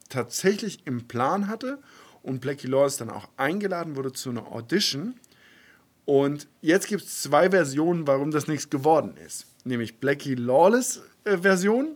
tatsächlich 0.09 0.85
im 0.85 1.07
Plan 1.07 1.47
hatte 1.47 1.79
und 2.23 2.41
Blackie 2.41 2.67
Lawless 2.67 2.97
dann 2.97 3.09
auch 3.09 3.29
eingeladen 3.37 3.95
wurde 3.95 4.11
zu 4.11 4.31
einer 4.31 4.51
Audition. 4.51 5.15
Und 6.03 6.49
jetzt 6.61 6.87
gibt 6.87 7.03
es 7.03 7.21
zwei 7.21 7.51
Versionen, 7.51 8.05
warum 8.05 8.31
das 8.31 8.47
nichts 8.47 8.69
geworden 8.69 9.15
ist. 9.25 9.45
Nämlich 9.63 9.99
Blackie 9.99 10.35
Lawless 10.35 11.01
äh, 11.23 11.37
Version 11.37 11.95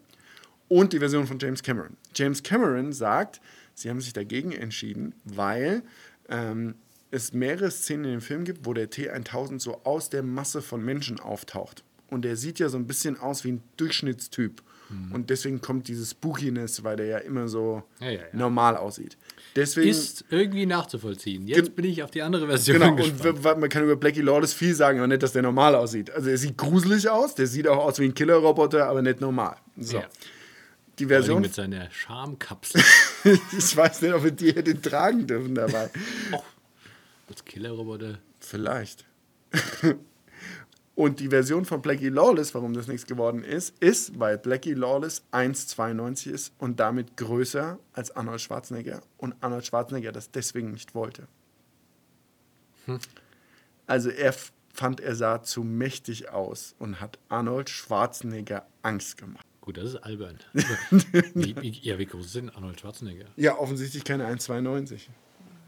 und 0.69 0.93
die 0.93 0.99
Version 0.99 1.27
von 1.27 1.37
James 1.37 1.63
Cameron. 1.63 1.97
James 2.15 2.43
Cameron 2.43 2.93
sagt, 2.93 3.41
sie 3.75 3.89
haben 3.89 3.99
sich 3.99 4.13
dagegen 4.13 4.53
entschieden, 4.53 5.15
weil 5.25 5.83
ähm, 6.29 6.75
es 7.11 7.33
mehrere 7.33 7.69
Szenen 7.71 8.05
in 8.05 8.11
dem 8.11 8.21
Film 8.21 8.43
gibt, 8.45 8.65
wo 8.65 8.73
der 8.73 8.89
T1000 8.89 9.59
so 9.59 9.81
aus 9.83 10.09
der 10.09 10.23
Masse 10.23 10.61
von 10.61 10.83
Menschen 10.83 11.19
auftaucht. 11.19 11.83
Und 12.09 12.23
der 12.23 12.35
sieht 12.35 12.59
ja 12.59 12.67
so 12.69 12.77
ein 12.77 12.87
bisschen 12.87 13.17
aus 13.19 13.43
wie 13.45 13.53
ein 13.53 13.63
Durchschnittstyp. 13.77 14.61
Und 15.13 15.29
deswegen 15.29 15.61
kommt 15.61 15.87
dieses 15.87 16.11
Spookiness, 16.11 16.83
weil 16.83 16.97
der 16.97 17.05
ja 17.05 17.17
immer 17.19 17.47
so 17.47 17.81
Ja, 18.01 18.07
ja, 18.09 18.11
ja. 18.19 18.25
normal 18.33 18.75
aussieht. 18.75 19.15
Deswegen 19.55 19.87
Ist 19.89 20.25
irgendwie 20.29 20.65
nachzuvollziehen. 20.65 21.47
Jetzt 21.47 21.77
bin 21.77 21.85
ich 21.85 22.03
auf 22.03 22.11
die 22.11 22.21
andere 22.21 22.45
Version 22.47 22.77
Genau, 22.77 22.89
und 22.91 22.97
gespannt. 22.97 23.41
w- 23.41 23.55
man 23.55 23.69
kann 23.69 23.83
über 23.85 23.95
Blackie 23.95 24.19
Lawless 24.19 24.51
viel 24.53 24.75
sagen, 24.75 24.97
aber 24.99 25.07
nicht, 25.07 25.23
dass 25.23 25.31
der 25.31 25.43
normal 25.43 25.75
aussieht. 25.75 26.11
Also 26.11 26.29
er 26.29 26.37
sieht 26.37 26.57
gruselig 26.57 27.09
aus, 27.09 27.35
der 27.35 27.47
sieht 27.47 27.69
auch 27.69 27.77
aus 27.85 27.99
wie 27.99 28.03
ein 28.05 28.13
Killerroboter, 28.13 28.85
aber 28.87 29.01
nicht 29.01 29.21
normal. 29.21 29.55
So. 29.77 29.99
Ja. 29.99 30.09
Die 30.99 31.05
Version, 31.05 31.41
mit 31.41 31.53
seiner 31.53 31.89
Schamkapsel. 31.89 32.83
ich 33.57 33.77
weiß 33.77 34.01
nicht, 34.01 34.13
ob 34.13 34.25
wir 34.25 34.31
die 34.31 34.51
hätten 34.53 34.81
tragen 34.81 35.25
dürfen 35.25 35.55
dabei. 35.55 35.89
Als 37.31 37.45
Killerroboter. 37.45 38.19
Vielleicht. 38.41 39.05
Und 40.95 41.21
die 41.21 41.29
Version 41.29 41.63
von 41.63 41.81
Blackie 41.81 42.09
Lawless, 42.09 42.53
warum 42.53 42.73
das 42.73 42.87
nichts 42.87 43.07
geworden 43.07 43.45
ist, 43.45 43.81
ist, 43.81 44.19
weil 44.19 44.37
Blackie 44.37 44.73
Lawless 44.73 45.23
1,92 45.31 46.29
ist 46.29 46.53
und 46.57 46.81
damit 46.81 47.15
größer 47.15 47.79
als 47.93 48.13
Arnold 48.17 48.41
Schwarzenegger 48.41 49.01
und 49.17 49.33
Arnold 49.39 49.65
Schwarzenegger 49.65 50.11
das 50.11 50.29
deswegen 50.31 50.71
nicht 50.71 50.93
wollte. 50.93 51.29
Also 53.87 54.09
er 54.09 54.35
fand, 54.73 54.99
er 54.99 55.15
sah 55.15 55.41
zu 55.41 55.63
mächtig 55.63 56.29
aus 56.29 56.75
und 56.79 56.99
hat 56.99 57.17
Arnold 57.29 57.69
Schwarzenegger 57.69 58.67
Angst 58.81 59.17
gemacht. 59.17 59.45
Gut, 59.61 59.77
das 59.77 59.85
ist 59.85 59.95
albern. 59.97 60.37
wie, 61.33 61.55
wie, 61.61 61.69
ja, 61.81 61.97
wie 61.97 62.07
groß 62.07 62.25
ist 62.25 62.35
denn 62.35 62.49
Arnold 62.49 62.81
Schwarzenegger? 62.81 63.27
Ja, 63.37 63.57
offensichtlich 63.57 64.03
keine 64.03 64.27
1,92. 64.27 65.07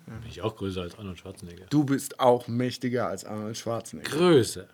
Bin 0.06 0.22
ich 0.28 0.42
auch 0.42 0.56
größer 0.56 0.82
als 0.82 0.98
Arnold 0.98 1.18
Schwarzenegger. 1.20 1.66
Du 1.70 1.84
bist 1.84 2.20
auch 2.20 2.48
mächtiger 2.48 3.08
als 3.08 3.24
Arnold 3.26 3.58
Schwarzenegger. 3.58 4.10
Größer. 4.10 4.68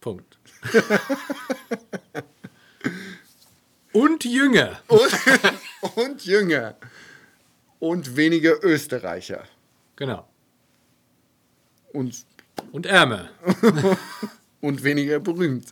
Punkt. 0.00 0.38
Und 3.92 4.24
jünger. 4.24 4.80
Und 5.96 6.24
jünger. 6.24 6.76
Und 7.78 8.16
weniger 8.16 8.62
Österreicher. 8.62 9.44
Genau. 9.96 10.28
Und 11.92 12.24
Und 12.72 12.86
ärmer. 12.86 13.30
und 14.60 14.82
weniger 14.82 15.20
berühmt. 15.20 15.68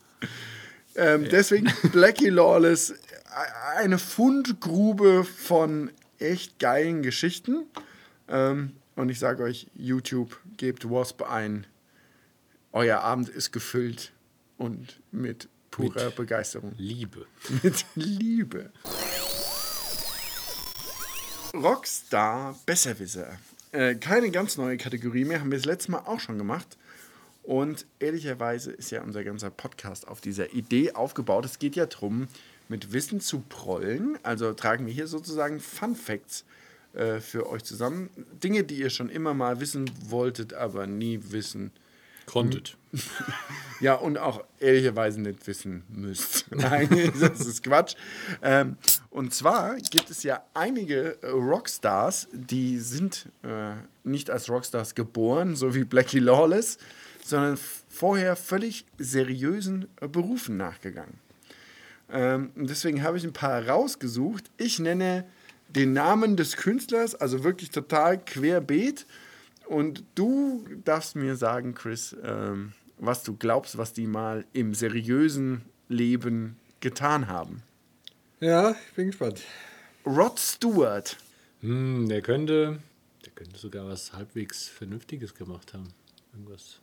Ähm, 0.94 1.28
Deswegen 1.30 1.72
Blackie 1.92 2.28
Lawless, 2.30 2.90
e- 2.90 2.94
eine 3.78 3.98
Fundgrube 3.98 5.24
von 5.24 5.90
echt 6.18 6.58
geilen 6.58 7.02
Geschichten. 7.02 7.64
Ähm, 8.28 8.72
und 8.96 9.08
ich 9.10 9.18
sage 9.18 9.42
euch, 9.42 9.66
YouTube, 9.74 10.38
gebt 10.56 10.88
Wasp 10.90 11.22
ein. 11.22 11.66
Euer 12.72 13.00
Abend 13.00 13.28
ist 13.28 13.52
gefüllt 13.52 14.12
und 14.58 15.00
mit 15.12 15.48
purer 15.70 16.06
Mit- 16.06 16.16
Begeisterung. 16.16 16.74
Liebe. 16.78 17.26
Mit 17.62 17.84
Liebe. 17.94 18.70
Rockstar 21.54 22.58
Besserwisser. 22.66 23.38
Äh, 23.72 23.94
keine 23.96 24.30
ganz 24.30 24.56
neue 24.56 24.76
Kategorie 24.76 25.24
mehr, 25.24 25.40
haben 25.40 25.50
wir 25.50 25.58
das 25.58 25.66
letzte 25.66 25.92
Mal 25.92 26.00
auch 26.00 26.20
schon 26.20 26.38
gemacht. 26.38 26.76
Und 27.42 27.86
ehrlicherweise 28.00 28.72
ist 28.72 28.90
ja 28.90 29.02
unser 29.02 29.22
ganzer 29.24 29.50
Podcast 29.50 30.08
auf 30.08 30.20
dieser 30.20 30.52
Idee 30.52 30.92
aufgebaut. 30.92 31.44
Es 31.44 31.58
geht 31.58 31.76
ja 31.76 31.86
darum, 31.86 32.28
mit 32.68 32.92
Wissen 32.92 33.20
zu 33.20 33.40
prollen. 33.40 34.18
Also 34.22 34.52
tragen 34.52 34.86
wir 34.86 34.92
hier 34.92 35.06
sozusagen 35.06 35.60
Fun 35.60 35.94
Facts 35.94 36.44
äh, 36.94 37.20
für 37.20 37.48
euch 37.48 37.64
zusammen. 37.64 38.10
Dinge, 38.42 38.64
die 38.64 38.76
ihr 38.76 38.90
schon 38.90 39.08
immer 39.08 39.34
mal 39.34 39.60
wissen 39.60 39.90
wolltet, 40.08 40.54
aber 40.54 40.86
nie 40.86 41.20
wissen 41.30 41.72
Konntet. 42.26 42.76
ja, 43.80 43.94
und 43.94 44.18
auch 44.18 44.42
ehrlicherweise 44.58 45.20
nicht 45.20 45.46
wissen 45.46 45.84
müsst. 45.88 46.46
Nein, 46.50 47.12
das 47.20 47.40
ist 47.40 47.62
Quatsch. 47.62 47.94
Ähm, 48.42 48.76
und 49.10 49.32
zwar 49.32 49.76
gibt 49.76 50.10
es 50.10 50.24
ja 50.24 50.42
einige 50.52 51.22
äh, 51.22 51.28
Rockstars, 51.28 52.28
die 52.32 52.78
sind 52.78 53.26
äh, 53.42 53.74
nicht 54.02 54.28
als 54.28 54.50
Rockstars 54.50 54.96
geboren, 54.96 55.54
so 55.54 55.74
wie 55.74 55.84
Blackie 55.84 56.18
Lawless, 56.18 56.78
sondern 57.24 57.58
vorher 57.88 58.34
völlig 58.34 58.86
seriösen 58.98 59.86
äh, 60.00 60.08
Berufen 60.08 60.56
nachgegangen. 60.56 61.14
Ähm, 62.10 62.50
und 62.54 62.70
deswegen 62.70 63.02
habe 63.02 63.18
ich 63.18 63.24
ein 63.24 63.32
paar 63.32 63.66
rausgesucht. 63.66 64.50
Ich 64.56 64.78
nenne 64.78 65.24
den 65.68 65.92
Namen 65.92 66.36
des 66.36 66.56
Künstlers, 66.56 67.14
also 67.14 67.44
wirklich 67.44 67.70
total 67.70 68.18
querbeet. 68.18 69.06
Und 69.66 70.04
du 70.14 70.64
darfst 70.84 71.16
mir 71.16 71.36
sagen, 71.36 71.74
Chris, 71.74 72.16
ähm, 72.22 72.72
was 72.98 73.22
du 73.24 73.36
glaubst, 73.36 73.76
was 73.78 73.92
die 73.92 74.06
mal 74.06 74.44
im 74.52 74.74
seriösen 74.74 75.62
Leben 75.88 76.56
getan 76.80 77.26
haben. 77.26 77.62
Ja, 78.40 78.70
ich 78.70 78.94
bin 78.94 79.06
gespannt. 79.06 79.42
Rod 80.04 80.38
Stewart. 80.38 81.16
Hm, 81.60 82.08
der 82.08 82.22
könnte, 82.22 82.78
der 83.24 83.32
könnte 83.32 83.58
sogar 83.58 83.86
was 83.86 84.12
halbwegs 84.12 84.68
Vernünftiges 84.68 85.34
gemacht 85.34 85.74
haben. 85.74 85.88
Irgendwas 86.32 86.80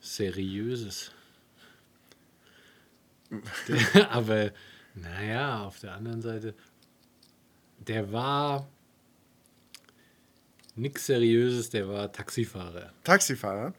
Seriöses. 0.00 1.12
Aber, 4.10 4.50
naja, 4.94 5.64
auf 5.64 5.78
der 5.80 5.92
anderen 5.94 6.22
Seite, 6.22 6.54
der 7.86 8.10
war 8.12 8.68
nichts 10.76 11.06
Seriöses, 11.06 11.70
der 11.70 11.88
war 11.88 12.10
Taxifahrer. 12.12 12.92
Taxifahrer. 13.04 13.74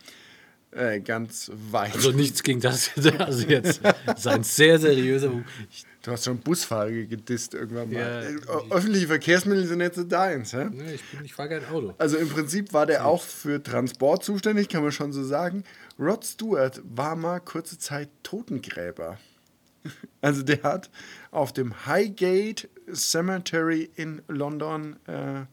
Äh, 0.71 0.99
ganz 0.99 1.49
weit. 1.71 1.95
Also 1.95 2.11
nichts 2.11 2.43
gegen 2.43 2.59
das. 2.61 2.91
Also 3.17 3.47
jetzt 3.47 3.81
sein 4.17 4.43
sehr 4.43 4.77
seriöser. 4.77 5.31
Ich, 5.71 5.83
du 6.03 6.11
hast 6.11 6.25
schon 6.25 6.37
Busfahrer 6.37 6.91
gedisst 6.91 7.55
irgendwann 7.55 7.91
mal. 7.91 7.99
Ja, 7.99 8.21
Äh, 8.21 8.35
Öffentliche 8.69 9.07
Verkehrsmittel 9.07 9.65
sind 9.65 9.81
jetzt 9.81 9.95
so 9.95 10.03
deins, 10.03 10.53
hä? 10.53 10.65
ne, 10.65 10.93
ich, 10.93 11.03
bin- 11.05 11.25
ich 11.25 11.33
fahre 11.33 11.49
kein 11.49 11.65
Auto. 11.69 11.95
Also 11.97 12.17
im 12.17 12.29
Prinzip 12.29 12.71
war 12.71 12.85
der 12.85 13.05
auch 13.07 13.23
für 13.23 13.63
Transport 13.63 14.23
zuständig, 14.23 14.69
kann 14.69 14.83
man 14.83 14.91
schon 14.91 15.11
so 15.11 15.23
sagen. 15.23 15.63
Rod 15.97 16.23
Stewart 16.23 16.81
war 16.83 17.15
mal 17.15 17.39
kurze 17.39 17.79
Zeit 17.79 18.09
Totengräber. 18.21 19.17
Also 20.21 20.43
der 20.43 20.63
hat 20.63 20.89
auf 21.31 21.53
dem 21.53 21.85
Highgate 21.85 22.67
Cemetery 22.93 23.89
in 23.95 24.21
London 24.27 24.97
äh, 25.07 25.45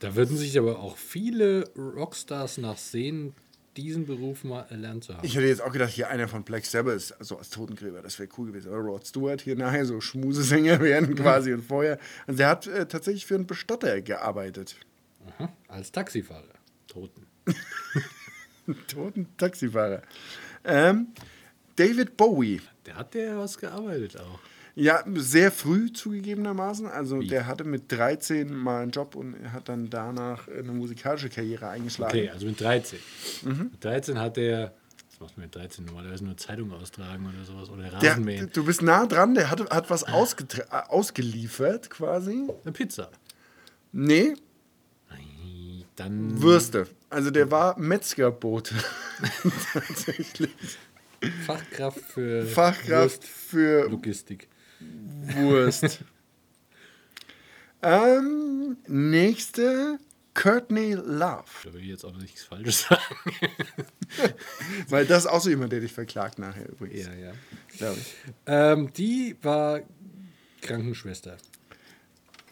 Da 0.00 0.14
würden 0.14 0.36
sich 0.36 0.58
aber 0.58 0.78
auch 0.78 0.98
viele 0.98 1.70
Rockstars 1.74 2.58
nachsehen, 2.58 3.34
diesen 3.76 4.06
Beruf 4.06 4.44
mal 4.44 4.66
erlernt 4.70 5.04
zu 5.04 5.14
haben. 5.14 5.24
Ich 5.24 5.34
hätte 5.34 5.46
jetzt 5.46 5.62
auch 5.62 5.72
gedacht, 5.72 5.90
hier 5.90 6.08
einer 6.08 6.28
von 6.28 6.44
Black 6.44 6.64
Sabbath, 6.64 7.14
also 7.18 7.38
als 7.38 7.50
Totengräber, 7.50 8.02
das 8.02 8.18
wäre 8.18 8.28
cool 8.38 8.48
gewesen. 8.48 8.68
Aber 8.68 8.78
Rod 8.78 9.06
Stewart 9.06 9.40
hier 9.40 9.56
nachher 9.56 9.86
so 9.86 10.00
Schmusesänger 10.00 10.80
werden 10.82 11.14
quasi 11.14 11.52
und 11.52 11.62
vorher. 11.62 11.98
Also 12.26 12.38
der 12.38 12.48
hat 12.48 12.66
äh, 12.66 12.86
tatsächlich 12.86 13.26
für 13.26 13.34
einen 13.34 13.46
Bestatter 13.46 14.00
gearbeitet. 14.00 14.76
Aha, 15.26 15.52
als 15.68 15.90
Taxifahrer. 15.90 16.44
Toten. 16.86 17.26
Toten 18.88 19.28
Taxifahrer. 19.36 20.02
Ähm, 20.64 21.08
David 21.76 22.16
Bowie. 22.16 22.60
Der 22.86 22.96
hat 22.96 23.14
ja 23.14 23.38
was 23.38 23.58
gearbeitet 23.58 24.18
auch. 24.18 24.38
Ja, 24.76 25.04
sehr 25.14 25.52
früh 25.52 25.92
zugegebenermaßen. 25.92 26.86
Also 26.86 27.20
Wie? 27.20 27.28
der 27.28 27.46
hatte 27.46 27.62
mit 27.62 27.92
13 27.92 28.52
mal 28.52 28.82
einen 28.82 28.90
Job 28.90 29.14
und 29.14 29.36
hat 29.52 29.68
dann 29.68 29.88
danach 29.88 30.48
eine 30.48 30.72
musikalische 30.72 31.28
Karriere 31.28 31.68
eingeschlagen. 31.68 32.18
Okay, 32.18 32.30
also 32.30 32.46
mit 32.46 32.60
13. 32.60 32.98
Mit 33.42 33.84
13 33.84 34.18
hat 34.18 34.36
der, 34.36 34.74
was 35.10 35.20
macht 35.20 35.36
man 35.36 35.46
mit 35.46 35.54
13 35.54 35.84
normalerweise 35.84 36.24
nur 36.24 36.36
Zeitung 36.36 36.72
austragen 36.72 37.28
oder 37.28 37.44
sowas 37.44 37.70
oder 37.70 37.84
Der, 37.84 38.10
Rasenmähen. 38.10 38.50
du 38.52 38.64
bist 38.64 38.82
nah 38.82 39.06
dran, 39.06 39.34
der 39.34 39.48
hat, 39.48 39.70
hat 39.70 39.90
was 39.90 40.02
äh, 40.02 40.10
ausgeliefert 40.88 41.88
quasi. 41.90 42.48
Eine 42.64 42.72
Pizza. 42.72 43.10
Nee, 43.92 44.34
Dann 45.94 46.42
Würste. 46.42 46.88
Also 47.10 47.30
der 47.30 47.52
war 47.52 47.78
Metzgerbote. 47.78 48.74
Tatsächlich. 49.72 50.50
Fachkraft 51.46 52.00
für 52.00 52.46
Fachkraft 52.46 53.24
für 53.24 53.88
Logistik. 53.88 54.48
Wurst. 55.36 56.04
ähm, 57.82 58.76
nächste, 58.86 59.98
Courtney 60.34 60.94
Love. 60.94 61.44
Da 61.64 61.72
will 61.72 61.80
ich 61.80 61.88
jetzt 61.88 62.04
auch 62.04 62.16
nichts 62.16 62.42
Falsches 62.44 62.82
sagen. 62.82 63.02
Weil 64.88 65.06
das 65.06 65.24
ist 65.24 65.30
auch 65.30 65.40
so 65.40 65.48
jemand, 65.48 65.72
der 65.72 65.80
dich 65.80 65.92
verklagt 65.92 66.38
nachher 66.38 66.68
übrigens. 66.68 67.06
ja, 67.06 67.14
ja. 67.14 67.32
Glaub 67.78 67.96
ich. 67.96 68.14
Ähm, 68.46 68.92
die 68.92 69.36
war 69.42 69.80
Krankenschwester. 70.60 71.36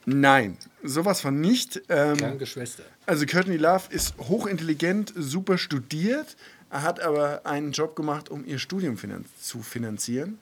Nein, 0.04 0.58
sowas 0.82 1.20
von 1.20 1.40
nicht. 1.40 1.80
Ähm, 1.88 2.16
Kranke 2.16 2.46
Schwester. 2.46 2.82
also 3.06 3.24
Courtney 3.24 3.56
Love 3.56 3.85
ist 3.90 4.16
hochintelligent, 4.18 5.12
super 5.16 5.58
studiert, 5.58 6.37
hat 6.72 7.00
aber 7.00 7.44
einen 7.46 7.72
Job 7.72 7.94
gemacht, 7.94 8.30
um 8.30 8.44
ihr 8.46 8.58
Studium 8.58 8.96
finan 8.96 9.24
zu 9.40 9.62
finanzieren. 9.62 10.38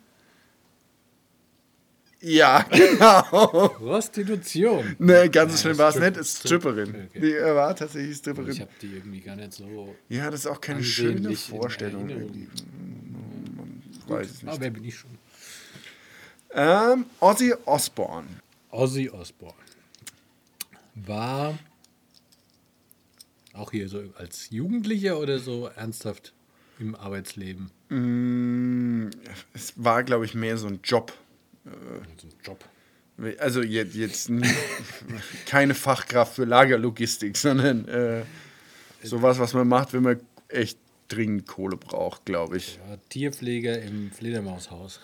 Ja, 2.22 2.62
genau. 2.70 3.68
Prostitution. 3.68 4.94
Ne, 4.98 5.30
ganz 5.30 5.52
so 5.54 5.58
schlimm 5.62 5.78
war 5.78 5.88
es 5.88 5.96
nicht. 5.98 6.16
Ist 6.18 6.40
Stripperin. 6.40 6.88
Okay. 7.08 7.20
Die 7.20 7.32
äh, 7.34 7.54
war 7.54 7.74
tatsächlich 7.74 8.10
Ich 8.12 8.18
Stripperin. 8.18 8.60
habe 8.60 8.70
die 8.82 8.94
irgendwie 8.94 9.20
gar 9.20 9.36
nicht 9.36 9.54
so. 9.54 9.94
Ja, 10.10 10.30
das 10.30 10.40
ist 10.40 10.46
auch 10.46 10.60
keine 10.60 10.84
schöne 10.84 11.34
Vorstellung. 11.34 12.08
Erinnerung. 12.10 12.34
Irgendwie. 12.34 12.48
Man 13.56 13.82
weiß 14.06 14.30
es 14.30 14.42
Aber 14.42 14.50
nicht. 14.52 14.60
wer 14.60 14.70
bin 14.70 14.84
ich 14.84 14.98
schon? 14.98 15.10
Ähm, 16.52 17.06
Ozzy 17.20 17.54
Osbourne. 17.64 18.26
Ozzy 18.70 19.08
Osbourne 19.08 19.54
war 20.94 21.58
auch 23.52 23.70
hier 23.70 23.88
so 23.88 24.02
als 24.16 24.50
Jugendlicher 24.50 25.18
oder 25.18 25.38
so 25.38 25.66
ernsthaft 25.66 26.32
im 26.78 26.94
Arbeitsleben. 26.94 27.70
Mm, 27.88 29.10
es 29.52 29.74
war, 29.76 30.02
glaube 30.02 30.24
ich, 30.24 30.34
mehr 30.34 30.56
so 30.56 30.66
ein 30.66 30.80
Job. 30.82 31.12
So 31.64 32.26
ein 32.26 32.32
Job. 32.44 32.64
Also 33.38 33.62
jetzt, 33.62 33.94
jetzt 33.94 34.30
keine 35.46 35.74
Fachkraft 35.74 36.36
für 36.36 36.44
Lagerlogistik, 36.44 37.36
sondern 37.36 37.86
äh, 37.86 38.22
sowas, 39.02 39.38
was 39.38 39.52
man 39.52 39.68
macht, 39.68 39.92
wenn 39.92 40.02
man 40.02 40.20
echt 40.48 40.78
dringend 41.08 41.46
Kohle 41.46 41.76
braucht, 41.76 42.24
glaube 42.24 42.56
ich. 42.56 42.78
Ja, 42.88 42.96
Tierpfleger 43.08 43.82
im 43.82 44.10
Fledermaushaus. 44.10 45.00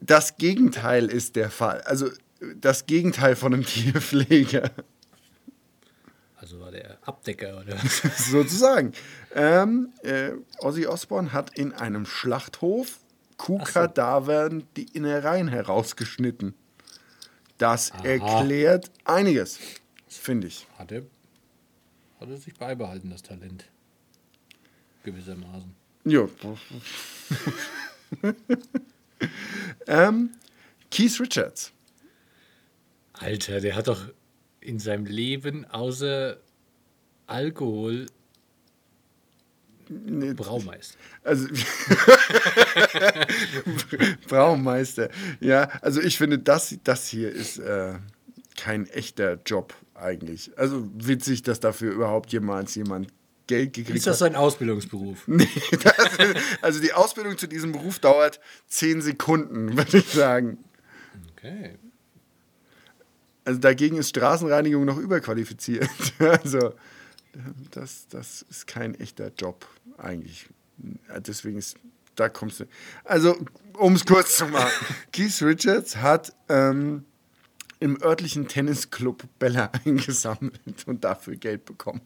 Das 0.00 0.36
Gegenteil 0.36 1.06
ist 1.06 1.36
der 1.36 1.50
Fall. 1.50 1.80
Also 1.82 2.10
das 2.56 2.86
Gegenteil 2.86 3.34
von 3.34 3.54
einem 3.54 3.64
Tierpfleger. 3.66 4.70
Abdecker 7.08 7.60
oder 7.60 7.74
was? 7.82 8.02
Sozusagen. 8.30 8.92
Ähm, 9.34 9.92
äh, 10.02 10.32
Ozzy 10.60 10.86
Osbourne 10.86 11.32
hat 11.32 11.56
in 11.58 11.72
einem 11.72 12.04
Schlachthof 12.04 12.98
Kuhkadavern 13.38 14.64
die 14.76 14.84
Innereien 14.94 15.48
herausgeschnitten. 15.48 16.54
Das 17.56 17.90
erklärt 18.02 18.90
einiges, 19.04 19.58
finde 20.06 20.48
ich. 20.48 20.66
Hat 20.76 20.92
er, 20.92 21.02
hat 22.20 22.28
er 22.28 22.36
sich 22.36 22.54
beibehalten, 22.54 23.10
das 23.10 23.22
Talent. 23.22 23.64
Gewissermaßen. 25.02 25.74
Ja. 26.04 26.28
ähm, 29.86 30.30
Keith 30.90 31.20
Richards. 31.20 31.72
Alter, 33.14 33.60
der 33.60 33.74
hat 33.76 33.88
doch 33.88 34.08
in 34.60 34.78
seinem 34.78 35.06
Leben 35.06 35.64
außer 35.64 36.38
Alkohol 37.28 38.06
Braumeister. 39.88 40.98
Also 41.24 41.48
Braumeister. 44.28 45.08
Ja, 45.40 45.70
also 45.80 46.00
ich 46.02 46.18
finde, 46.18 46.38
das, 46.38 46.76
das 46.84 47.08
hier 47.08 47.30
ist 47.30 47.58
äh, 47.58 47.94
kein 48.56 48.86
echter 48.88 49.38
Job 49.46 49.74
eigentlich. 49.94 50.50
Also 50.58 50.88
witzig, 50.94 51.42
dass 51.42 51.60
dafür 51.60 51.92
überhaupt 51.92 52.32
jemals 52.32 52.74
jemand 52.74 53.08
Geld 53.46 53.72
gekriegt 53.72 53.96
Ist 53.96 54.06
das 54.06 54.20
hat. 54.20 54.32
sein 54.32 54.36
Ausbildungsberuf? 54.36 55.22
Nee, 55.26 55.48
das, 55.82 55.94
also 56.60 56.80
die 56.80 56.92
Ausbildung 56.92 57.38
zu 57.38 57.46
diesem 57.46 57.72
Beruf 57.72 57.98
dauert 57.98 58.40
zehn 58.66 59.00
Sekunden, 59.00 59.76
würde 59.76 59.98
ich 59.98 60.08
sagen. 60.08 60.58
Okay. 61.32 61.78
Also 63.44 63.58
dagegen 63.60 63.96
ist 63.96 64.10
Straßenreinigung 64.10 64.84
noch 64.84 64.98
überqualifiziert. 64.98 65.88
Also 66.18 66.74
das, 67.70 68.08
das 68.08 68.42
ist 68.48 68.66
kein 68.66 68.94
echter 68.94 69.30
Job 69.36 69.66
eigentlich. 69.96 70.48
Deswegen 71.26 71.58
ist, 71.58 71.76
da 72.14 72.28
kommst 72.28 72.60
du. 72.60 72.64
Also, 73.04 73.36
um 73.74 73.94
es 73.94 74.04
kurz 74.06 74.36
zu 74.36 74.46
machen. 74.46 74.86
Keith 75.12 75.40
Richards 75.42 75.96
hat 75.96 76.32
ähm, 76.48 77.04
im 77.80 78.00
örtlichen 78.02 78.48
Tennisclub 78.48 79.24
Bälle 79.38 79.70
eingesammelt 79.84 80.60
und 80.86 81.04
dafür 81.04 81.36
Geld 81.36 81.64
bekommen. 81.64 82.00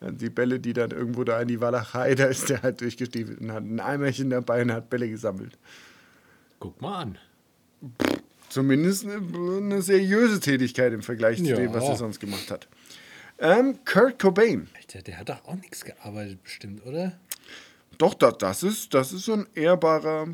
Also 0.00 0.16
Die 0.16 0.30
Bälle, 0.30 0.58
die 0.60 0.72
dann 0.72 0.90
irgendwo 0.90 1.24
da 1.24 1.40
in 1.40 1.48
die 1.48 1.60
Walachei, 1.60 2.14
da 2.14 2.24
ist 2.26 2.48
der 2.48 2.62
halt 2.62 2.80
durchgestiefelt 2.80 3.40
und 3.40 3.52
hat 3.52 3.62
ein 3.64 3.80
Eimerchen 3.80 4.30
dabei 4.30 4.62
und 4.62 4.72
hat 4.72 4.90
Bälle 4.90 5.08
gesammelt. 5.08 5.58
Guck 6.58 6.80
mal 6.80 7.02
an. 7.02 7.18
Zumindest 8.48 9.04
eine, 9.06 9.16
eine 9.56 9.82
seriöse 9.82 10.38
Tätigkeit 10.40 10.92
im 10.92 11.02
Vergleich 11.02 11.38
zu 11.38 11.44
Ja. 11.44 11.56
dem, 11.56 11.72
was 11.72 11.84
er 11.84 11.96
sonst 11.96 12.20
gemacht 12.20 12.50
hat. 12.50 12.68
Ähm, 13.42 13.84
Kurt 13.84 14.20
Cobain. 14.20 14.68
Alter, 14.76 15.02
der 15.02 15.18
hat 15.18 15.28
doch 15.28 15.44
auch 15.46 15.56
nichts 15.56 15.84
gearbeitet, 15.84 16.42
bestimmt, 16.44 16.86
oder? 16.86 17.18
Doch, 17.98 18.14
das, 18.14 18.38
das, 18.38 18.62
ist, 18.62 18.94
das 18.94 19.12
ist 19.12 19.24
so 19.24 19.34
ein 19.34 19.46
ehrbarer 19.54 20.28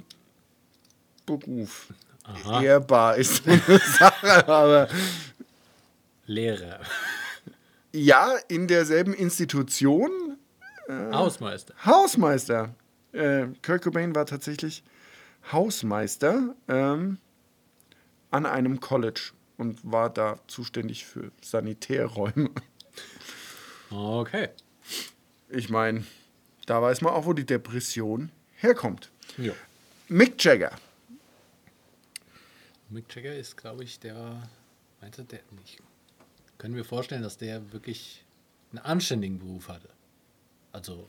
Beruf. 1.25 1.89
Aha. 2.25 2.63
Ehrbar 2.63 3.17
ist 3.17 3.45
so 3.45 3.51
eine 3.51 3.79
Sache, 3.99 4.47
aber 4.47 4.89
Lehrer. 6.27 6.81
ja, 7.93 8.37
in 8.49 8.69
derselben 8.69 9.15
Institution 9.15 10.11
Hausmeister. 10.89 11.75
Hausmeister. 11.85 12.75
Äh, 13.13 13.47
Kurt 13.63 13.83
Cobain 13.83 14.15
war 14.15 14.27
tatsächlich 14.27 14.83
Hausmeister 15.51 16.55
ähm, 16.69 17.19
an 18.31 18.47
einem 18.47 18.81
College 18.81 19.33
und 19.57 19.81
war 19.83 20.11
da 20.11 20.39
zuständig 20.47 21.07
für 21.07 21.31
Sanitärräume. 21.43 22.51
Okay. 23.91 24.49
Ich 25.49 25.69
meine, 25.71 26.05
da 26.67 26.83
weiß 26.83 27.01
man 27.01 27.13
auch, 27.13 27.27
wo 27.27 27.33
die 27.33 27.47
Depression 27.47 28.31
herkommt. 28.57 29.11
Ja. 29.37 29.53
Mick 30.09 30.43
Jagger. 30.43 30.73
Mick 32.91 33.15
Jagger 33.15 33.35
ist, 33.35 33.57
glaube 33.57 33.85
ich, 33.85 33.99
der. 34.01 34.49
Meinst 35.01 35.19
du, 35.19 35.23
der 35.23 35.41
nicht? 35.61 35.79
Können 36.59 36.75
wir 36.75 36.85
vorstellen, 36.85 37.23
dass 37.23 37.39
der 37.39 37.73
wirklich 37.73 38.25
einen 38.73 38.81
anständigen 38.81 39.39
Beruf 39.39 39.69
hatte? 39.69 39.89
Also 40.73 41.07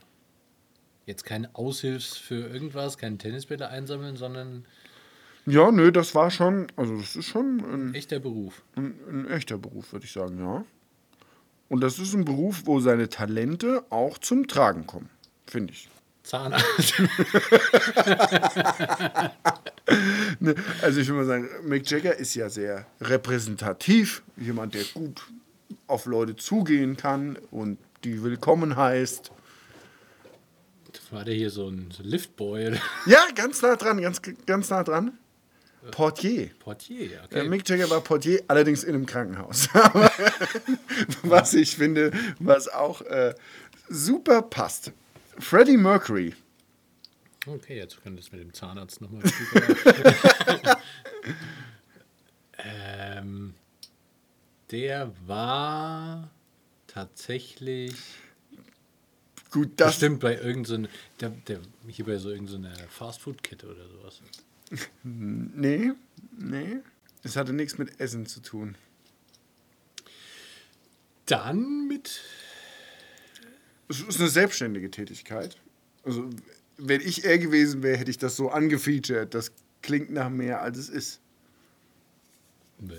jetzt 1.06 1.24
kein 1.24 1.52
Aushilfs 1.54 2.16
für 2.16 2.46
irgendwas, 2.46 2.98
keinen 2.98 3.18
Tennisbälle 3.18 3.68
einsammeln, 3.68 4.16
sondern 4.16 4.64
Ja, 5.46 5.72
nö, 5.72 5.90
das 5.90 6.14
war 6.14 6.30
schon, 6.30 6.68
also 6.76 6.96
das 6.98 7.16
ist 7.16 7.26
schon 7.26 7.60
ein, 7.60 7.94
echter 7.94 8.20
Beruf. 8.20 8.62
ein, 8.76 8.94
ein 9.08 9.28
echter 9.28 9.58
Beruf, 9.58 9.92
würde 9.92 10.04
ich 10.06 10.12
sagen, 10.12 10.38
ja. 10.38 10.64
Und 11.70 11.80
das 11.80 11.98
ist 11.98 12.12
ein 12.12 12.26
Beruf, 12.26 12.66
wo 12.66 12.80
seine 12.80 13.08
Talente 13.08 13.82
auch 13.88 14.18
zum 14.18 14.46
Tragen 14.46 14.86
kommen, 14.86 15.08
finde 15.46 15.72
ich. 15.72 15.88
Zahnarzt. 16.22 16.94
Ne, 20.38 20.54
Also 20.82 21.00
ich 21.00 21.08
würde 21.08 21.20
mal 21.20 21.26
sagen, 21.26 21.48
Mick 21.68 21.90
Jagger 21.90 22.16
ist 22.16 22.34
ja 22.34 22.48
sehr 22.48 22.86
repräsentativ, 23.00 24.22
jemand, 24.36 24.74
der 24.74 24.84
gut 24.94 25.26
auf 25.86 26.06
Leute 26.06 26.36
zugehen 26.36 26.96
kann 26.96 27.36
und 27.50 27.78
die 28.04 28.22
willkommen 28.22 28.76
heißt. 28.76 29.32
War 31.10 31.24
der 31.24 31.34
hier 31.34 31.50
so 31.50 31.68
ein 31.68 31.92
Liftboy 32.02 32.68
oder 32.68 32.78
Ja, 33.06 33.18
ganz 33.34 33.62
nah 33.62 33.74
dran, 33.74 34.00
ganz, 34.00 34.20
ganz 34.46 34.70
nah 34.70 34.84
dran. 34.84 35.18
Portier. 35.90 36.50
Portier? 36.58 37.22
Okay. 37.24 37.48
Mick 37.48 37.68
Jagger 37.68 37.88
war 37.88 38.00
Portier, 38.00 38.42
allerdings 38.48 38.84
in 38.84 38.94
einem 38.94 39.06
Krankenhaus. 39.06 39.68
Was 41.22 41.54
ich 41.54 41.76
finde, 41.76 42.12
was 42.38 42.68
auch 42.68 43.00
äh, 43.02 43.34
super 43.88 44.42
passt. 44.42 44.92
Freddie 45.38 45.78
Mercury. 45.78 46.34
Okay, 47.46 47.78
jetzt 47.78 48.02
können 48.02 48.16
wir 48.16 48.22
das 48.22 48.32
mit 48.32 48.42
dem 48.42 48.52
Zahnarzt 48.52 49.00
nochmal. 49.00 49.22
ähm, 52.58 53.54
der 54.70 55.10
war 55.26 56.30
tatsächlich 56.86 57.94
Gut, 59.50 59.72
das 59.76 59.92
bestimmt 59.92 60.20
bei 60.20 60.36
irgendeiner, 60.36 60.88
der, 61.18 61.30
der, 61.30 61.60
hier 61.88 62.04
bei 62.04 62.18
so 62.18 62.30
irgendeiner 62.30 62.76
Fastfood-Kette 62.88 63.66
oder 63.66 63.88
sowas. 63.88 64.20
Nee, 65.02 65.92
nee. 66.38 66.76
Es 67.22 67.36
hatte 67.36 67.52
nichts 67.52 67.78
mit 67.78 68.00
Essen 68.00 68.26
zu 68.26 68.40
tun. 68.40 68.76
Dann 71.26 71.86
mit 71.86 72.20
Es 73.88 74.00
ist 74.00 74.20
eine 74.20 74.28
selbstständige 74.28 74.90
Tätigkeit. 74.90 75.56
Also, 76.04 76.30
wenn 76.76 77.00
ich 77.00 77.24
er 77.24 77.38
gewesen 77.38 77.82
wäre, 77.82 77.98
hätte 77.98 78.10
ich 78.10 78.18
das 78.18 78.36
so 78.36 78.50
angefeatured. 78.50 79.34
Das 79.34 79.52
klingt 79.82 80.10
nach 80.10 80.30
mehr, 80.30 80.62
als 80.62 80.78
es 80.78 80.88
ist. 80.88 81.20
Bäh, 82.78 82.94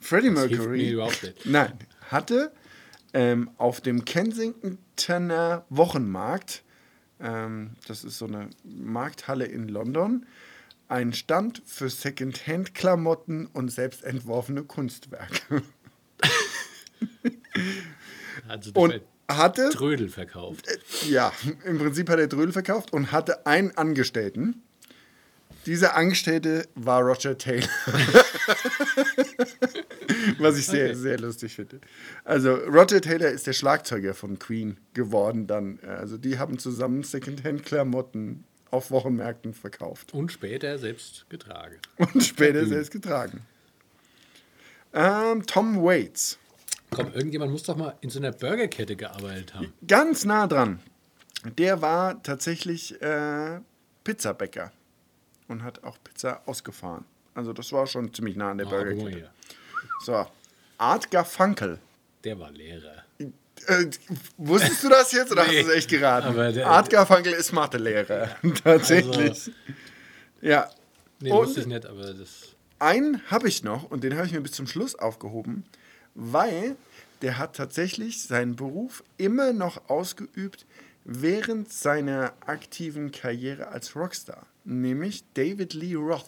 Freddie 0.00 0.34
das 0.34 0.50
Mercury. 0.50 0.78
mir 0.78 0.92
überhaupt 0.92 1.22
nicht. 1.22 1.44
Nein, 1.46 1.72
hatte 2.10 2.52
ähm, 3.12 3.50
auf 3.58 3.80
dem 3.80 4.04
Kensingtoner 4.04 5.64
Wochenmarkt, 5.70 6.64
ähm, 7.20 7.70
das 7.86 8.02
ist 8.04 8.18
so 8.18 8.26
eine 8.26 8.50
Markthalle 8.64 9.46
in 9.46 9.68
London, 9.68 10.26
einen 10.88 11.12
Stand 11.12 11.62
für 11.66 11.88
Secondhand-Klamotten 11.88 13.46
und 13.46 13.70
selbstentworfene 13.70 14.64
Kunstwerke. 14.64 15.62
Also 18.48 18.72
Und 18.74 19.00
hatte, 19.28 19.70
Trödel 19.70 20.08
verkauft. 20.08 20.66
ja, 21.08 21.32
im 21.64 21.78
Prinzip 21.78 22.10
hat 22.10 22.18
er 22.18 22.26
Drödel 22.26 22.52
verkauft 22.52 22.92
und 22.92 23.12
hatte 23.12 23.46
einen 23.46 23.70
Angestellten. 23.76 24.62
Dieser 25.66 25.96
Angestellte 25.96 26.68
war 26.74 27.00
Roger 27.00 27.38
Taylor. 27.38 27.68
Was 30.38 30.58
ich 30.58 30.66
sehr, 30.66 30.86
Okay. 30.90 30.94
sehr 30.94 31.18
lustig 31.18 31.54
finde. 31.54 31.80
Also 32.24 32.54
Roger 32.54 33.00
Taylor 33.00 33.28
ist 33.30 33.46
der 33.46 33.54
Schlagzeuger 33.54 34.12
von 34.14 34.38
Queen 34.38 34.76
geworden 34.92 35.46
dann. 35.46 35.78
Also 35.80 36.18
die 36.18 36.38
haben 36.38 36.58
zusammen 36.58 37.02
Secondhand-Klamotten 37.02 38.44
auf 38.74 38.90
Wochenmärkten 38.90 39.54
verkauft 39.54 40.12
Und 40.12 40.32
später 40.32 40.78
selbst 40.78 41.24
getragen. 41.30 41.76
und 41.96 42.22
später 42.22 42.66
selbst 42.66 42.90
getragen. 42.90 43.40
Ähm, 44.92 45.46
Tom 45.46 45.82
Waits. 45.82 46.38
Komm, 46.90 47.12
irgendjemand 47.12 47.50
muss 47.52 47.62
doch 47.64 47.76
mal 47.76 47.96
in 48.00 48.10
so 48.10 48.18
einer 48.18 48.32
Burgerkette 48.32 48.94
gearbeitet 48.96 49.54
haben. 49.54 49.72
Ganz 49.86 50.24
nah 50.24 50.46
dran. 50.46 50.80
Der 51.58 51.82
war 51.82 52.22
tatsächlich 52.22 53.00
äh, 53.02 53.60
Pizzabäcker 54.04 54.72
und 55.48 55.62
hat 55.62 55.82
auch 55.84 55.98
Pizza 56.02 56.40
ausgefahren. 56.46 57.04
Also 57.34 57.52
das 57.52 57.72
war 57.72 57.86
schon 57.86 58.12
ziemlich 58.14 58.36
nah 58.36 58.50
an 58.52 58.58
der 58.58 58.66
Ah, 58.68 58.70
Burgerkette. 58.70 59.30
So, 60.04 60.26
Art 60.78 61.10
Garfunkel. 61.10 61.78
Der 62.22 62.38
war 62.38 62.50
Lehrer. 62.52 63.04
Äh, 63.66 63.90
wusstest 64.36 64.82
du 64.84 64.88
das 64.88 65.12
jetzt 65.12 65.32
oder 65.32 65.46
Nee, 65.46 65.58
hast 65.58 65.66
du 65.68 65.70
es 65.72 65.76
echt 65.78 65.90
geraten? 65.90 66.34
der- 66.54 66.66
Art 66.66 66.90
Garfunkel 66.90 67.32
ist 67.32 67.52
Mathelehrer. 67.52 68.28
Tatsächlich. 68.64 69.30
Also- 69.30 69.50
ja. 70.40 70.70
Nee, 71.20 71.30
Und- 71.30 71.38
wusste 71.46 71.60
ich 71.60 71.66
nicht, 71.66 71.86
aber 71.86 72.12
das. 72.14 72.54
Einen 72.78 73.20
habe 73.30 73.48
ich 73.48 73.62
noch 73.64 73.90
und 73.90 74.04
den 74.04 74.14
habe 74.16 74.26
ich 74.26 74.32
mir 74.32 74.40
bis 74.40 74.52
zum 74.52 74.66
Schluss 74.66 74.94
aufgehoben, 74.94 75.64
weil 76.14 76.76
der 77.22 77.38
hat 77.38 77.56
tatsächlich 77.56 78.22
seinen 78.24 78.56
Beruf 78.56 79.02
immer 79.16 79.52
noch 79.52 79.88
ausgeübt 79.88 80.66
während 81.04 81.72
seiner 81.72 82.32
aktiven 82.44 83.10
Karriere 83.12 83.68
als 83.68 83.94
Rockstar, 83.96 84.46
nämlich 84.64 85.24
David 85.34 85.72
Lee 85.74 85.94
Roth, 85.94 86.24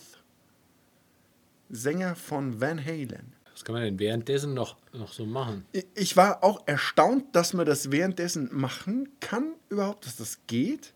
Sänger 1.68 2.14
von 2.14 2.60
Van 2.60 2.82
Halen. 2.84 3.32
Was 3.56 3.64
kann 3.64 3.74
man 3.74 3.84
denn 3.84 3.98
währenddessen 3.98 4.52
noch, 4.52 4.76
noch 4.92 5.14
so 5.14 5.24
machen? 5.24 5.64
Ich 5.94 6.14
war 6.14 6.44
auch 6.44 6.66
erstaunt, 6.66 7.34
dass 7.34 7.54
man 7.54 7.64
das 7.64 7.90
währenddessen 7.90 8.50
machen 8.52 9.08
kann, 9.20 9.54
überhaupt, 9.70 10.04
dass 10.04 10.16
das 10.16 10.40
geht. 10.46 10.92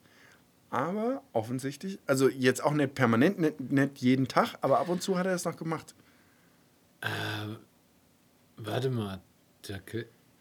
Aber 0.68 1.22
offensichtlich, 1.32 1.98
also 2.06 2.28
jetzt 2.28 2.62
auch 2.62 2.74
nicht 2.74 2.94
permanent, 2.94 3.38
nicht, 3.38 3.60
nicht 3.72 3.98
jeden 4.02 4.28
Tag, 4.28 4.56
aber 4.60 4.78
ab 4.78 4.90
und 4.90 5.02
zu 5.02 5.16
hat 5.16 5.24
er 5.24 5.32
das 5.32 5.46
noch 5.46 5.56
gemacht. 5.56 5.94
Warte 8.58 8.90
mal, 8.90 9.22
der, 9.66 9.80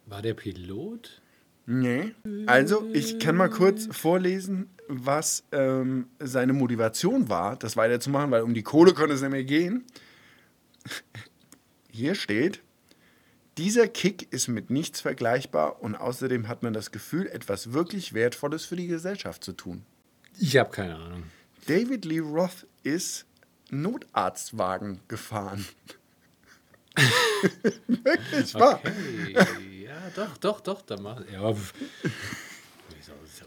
war 0.06 0.22
der 0.22 0.34
Pilot? 0.34 1.22
Nee. 1.68 2.16
Also, 2.48 2.86
ich 2.92 3.20
kann 3.20 3.38
mal 3.38 3.50
kurz 3.50 3.88
vorlesen, 3.96 4.70
was 4.90 5.46
ähm, 5.54 6.08
seine 6.20 6.52
Motivation 6.52 7.30
war, 7.30 7.56
das 7.56 7.78
weiterzumachen, 7.78 8.30
weil 8.30 8.42
um 8.42 8.54
die 8.54 8.64
Kohle 8.64 8.94
konnte 8.94 9.16
es 9.16 9.22
nicht 9.22 9.32
mehr 9.32 9.46
gehen. 9.46 9.86
Hier 12.00 12.16
steht, 12.16 12.62
dieser 13.58 13.90
Kick 13.90 14.32
ist 14.32 14.48
mit 14.48 14.70
nichts 14.70 15.02
vergleichbar 15.02 15.82
und 15.82 15.96
außerdem 15.96 16.48
hat 16.48 16.64
man 16.64 16.72
das 16.72 16.92
Gefühl, 16.92 17.28
etwas 17.28 17.74
wirklich 17.74 18.14
Wertvolles 18.14 18.64
für 18.64 18.78
die 18.78 18.88
Gesellschaft 18.88 19.44
zu 19.44 19.52
tun. 19.52 19.84
Ich 20.40 20.56
habe 20.56 20.72
keine 20.72 20.96
Ahnung. 20.96 21.24
David 21.68 22.06
Lee 22.06 22.20
Roth 22.20 22.66
ist 22.84 23.26
Notarztwagen 23.70 25.02
gefahren. 25.10 25.66
Wirklich 27.88 28.54
wahr. 28.56 28.80
Okay, 28.82 29.84
ja, 29.84 30.10
doch, 30.16 30.38
doch, 30.38 30.62
doch, 30.62 30.82
da 30.84 30.96
macht. 30.96 31.30
Ja, 31.30 31.54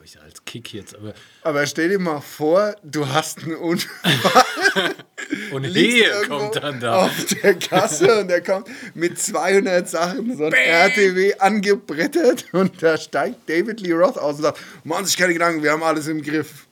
habe 0.02 0.04
ich 0.04 0.20
als 0.20 0.44
Kick 0.44 0.72
jetzt? 0.72 0.96
Aber. 0.96 1.14
Aber 1.42 1.66
stell 1.66 1.90
dir 1.90 2.00
mal 2.00 2.20
vor, 2.20 2.74
du 2.82 3.08
hast 3.08 3.44
einen 3.44 3.54
Unfall. 3.54 4.41
Und 5.52 5.64
irgendwo 5.64 6.36
kommt 6.36 6.56
dann 6.56 6.80
da. 6.80 7.04
Auf 7.04 7.26
der 7.42 7.54
Kasse 7.54 8.20
und 8.20 8.28
der 8.28 8.42
kommt 8.42 8.68
mit 8.94 9.18
200 9.18 9.88
Sachen, 9.88 10.36
so 10.36 10.44
ein 10.44 10.52
RTW 10.52 11.34
angebrettert 11.38 12.46
und 12.52 12.82
da 12.82 12.96
steigt 12.96 13.48
David 13.48 13.80
Lee 13.80 13.92
Roth 13.92 14.18
aus 14.18 14.36
und 14.36 14.42
sagt: 14.42 14.60
Machen 14.84 15.04
Sie 15.04 15.10
sich 15.10 15.18
keine 15.18 15.32
Gedanken, 15.32 15.62
wir 15.62 15.72
haben 15.72 15.82
alles 15.82 16.06
im 16.06 16.22
Griff. 16.22 16.66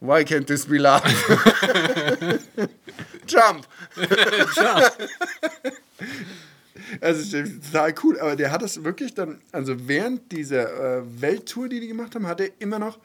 Why 0.00 0.22
can't 0.22 0.46
this 0.46 0.66
be 0.66 0.78
love? 0.78 1.02
Jump! 3.26 3.66
Also 7.00 7.22
finde 7.22 7.50
das 7.58 7.70
total 7.70 7.94
cool, 8.02 8.20
aber 8.20 8.36
der 8.36 8.50
hat 8.50 8.62
das 8.62 8.82
wirklich 8.84 9.14
dann, 9.14 9.40
also 9.52 9.88
während 9.88 10.32
dieser 10.32 10.98
äh, 10.98 11.02
Welttour, 11.20 11.68
die 11.68 11.80
die 11.80 11.88
gemacht 11.88 12.14
haben, 12.14 12.26
hat 12.26 12.40
er 12.40 12.48
immer 12.60 12.78
noch 12.78 12.98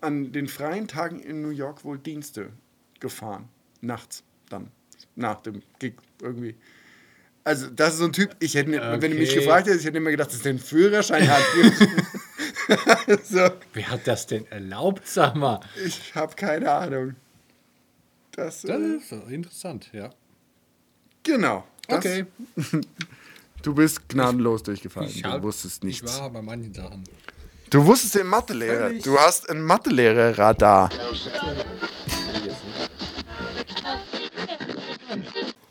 an 0.00 0.32
den 0.32 0.48
freien 0.48 0.88
Tagen 0.88 1.20
in 1.20 1.40
New 1.40 1.50
York 1.50 1.84
wohl 1.84 1.98
Dienste 1.98 2.50
gefahren. 3.00 3.48
Nachts 3.80 4.22
dann. 4.48 4.70
Nach 5.16 5.40
dem 5.42 5.62
Gig 5.78 5.94
irgendwie. 6.22 6.54
Also 7.42 7.68
das 7.68 7.94
ist 7.94 7.98
so 7.98 8.04
ein 8.04 8.12
Typ, 8.12 8.36
ich 8.38 8.54
hätte, 8.54 8.70
nicht- 8.70 8.82
wenn 8.82 9.00
du 9.00 9.16
mich 9.16 9.30
Okay. 9.30 9.40
gefragt 9.40 9.66
hättest, 9.66 9.80
ich 9.80 9.86
hätte 9.86 9.96
immer 9.96 10.10
gedacht, 10.10 10.30
dass 10.32 10.42
der 10.42 10.50
einen 10.50 10.58
Führerschein 10.58 11.28
hat. 11.28 11.42
so, 13.24 13.48
Wer 13.72 13.88
hat 13.90 14.06
das 14.06 14.26
denn 14.26 14.46
erlaubt, 14.50 15.06
sag 15.08 15.34
mal? 15.36 15.60
ich 15.84 16.14
habe 16.14 16.34
keine 16.36 16.70
Ahnung. 16.70 17.14
Das, 18.32 18.62
Das 18.62 18.78
äh, 18.80 18.96
ist 18.96 19.12
interessant, 19.30 19.90
ja. 19.92 20.10
genau. 21.22 21.64
Das, 21.88 21.98
Okay. 21.98 22.26
Du 23.62 23.74
bist 23.74 24.08
gnadenlos 24.08 24.62
durchgefallen. 24.62 25.10
Ich 25.10 25.20
du 25.22 25.28
hab- 25.28 25.42
wusstest 25.42 25.84
nichts. 25.84 26.10
Ich 26.10 26.18
war 26.20 26.30
bei 26.30 26.40
manchen 26.40 26.72
Sachen. 26.72 27.04
Du 27.68 27.84
wusstest 27.84 28.14
den 28.14 28.26
Mathelehrer. 28.26 28.90
Du 28.94 29.18
hast 29.18 29.50
einen 29.50 29.62
Mathelehrer-Radar. 29.64 30.88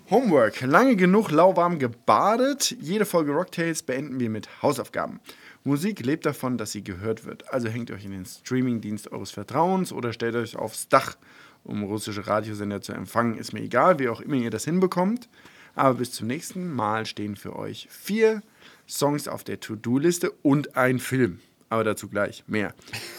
Homework. 0.09 0.61
Lange 0.61 0.95
genug 0.95 1.29
lauwarm 1.29 1.77
gebadet. 1.77 2.75
Jede 2.79 3.05
Folge 3.05 3.31
Rocktails 3.31 3.83
beenden 3.83 4.19
wir 4.19 4.31
mit 4.31 4.49
Hausaufgaben. 4.63 5.19
Musik 5.63 6.03
lebt 6.03 6.25
davon, 6.25 6.57
dass 6.57 6.71
sie 6.71 6.83
gehört 6.83 7.25
wird. 7.25 7.53
Also 7.53 7.67
hängt 7.67 7.91
euch 7.91 8.05
in 8.05 8.11
den 8.11 8.25
Streamingdienst 8.25 9.11
eures 9.11 9.29
Vertrauens 9.29 9.93
oder 9.93 10.11
stellt 10.11 10.35
euch 10.35 10.55
aufs 10.55 10.87
Dach, 10.89 11.15
um 11.63 11.83
russische 11.83 12.25
Radiosender 12.25 12.81
zu 12.81 12.91
empfangen. 12.93 13.37
Ist 13.37 13.53
mir 13.53 13.61
egal, 13.61 13.99
wie 13.99 14.09
auch 14.09 14.19
immer 14.19 14.37
ihr 14.37 14.49
das 14.49 14.65
hinbekommt. 14.65 15.29
Aber 15.75 15.99
bis 15.99 16.11
zum 16.11 16.25
nächsten 16.25 16.73
Mal 16.73 17.05
stehen 17.05 17.35
für 17.35 17.55
euch 17.55 17.87
vier 17.91 18.41
Songs 18.87 19.27
auf 19.27 19.43
der 19.43 19.59
To-Do-Liste 19.59 20.31
und 20.41 20.75
ein 20.75 20.97
Film. 20.97 21.39
Aber 21.69 21.83
dazu 21.83 22.09
gleich 22.09 22.43
mehr. 22.47 22.73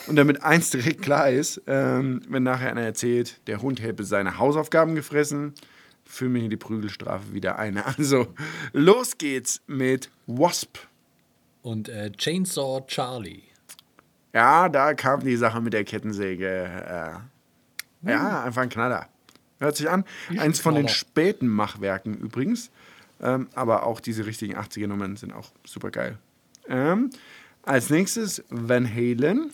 Und 0.09 0.17
damit 0.17 0.43
eins 0.43 0.71
direkt 0.71 1.03
klar 1.03 1.31
ist, 1.31 1.63
ähm, 1.69 2.21
wenn 2.29 2.43
nachher 2.43 2.73
einer 2.73 2.81
erzählt, 2.81 3.41
der 3.47 3.63
Hund 3.63 3.81
hätte 3.81 4.03
seine 4.03 4.39
Hausaufgaben 4.39 4.97
gefressen, 4.97 5.55
führen 6.11 6.35
wir 6.35 6.41
hier 6.41 6.51
die 6.51 6.57
Prügelstrafe 6.57 7.33
wieder 7.33 7.59
ein. 7.59 7.79
Also, 7.85 8.35
los 8.73 9.17
geht's 9.17 9.63
mit 9.67 10.11
Wasp. 10.27 10.79
Und 11.63 11.89
äh, 11.89 12.11
Chainsaw 12.13 12.85
Charlie. 12.87 13.43
Ja, 14.33 14.69
da 14.69 14.95
kam 14.95 15.21
die 15.21 15.37
Sache 15.37 15.61
mit 15.61 15.73
der 15.73 15.85
Kettensäge. 15.85 16.47
Äh, 18.05 18.11
ja, 18.11 18.45
einfach 18.45 18.63
ein 18.63 18.69
Knaller. 18.69 19.09
Hört 19.59 19.77
sich 19.77 19.91
an. 19.91 20.05
Eins 20.39 20.61
von 20.61 20.75
den 20.75 20.89
späten 20.89 21.49
Machwerken 21.49 22.15
übrigens. 22.15 22.71
Ähm, 23.21 23.49
aber 23.55 23.85
auch 23.85 24.01
diese 24.01 24.25
richtigen 24.25 24.57
80er-Nummern 24.57 25.17
sind 25.17 25.33
auch 25.33 25.51
super 25.67 25.91
geil. 25.91 26.19
Ähm, 26.69 27.11
als 27.63 27.91
nächstes 27.91 28.43
Van 28.49 28.89
Halen. 28.89 29.53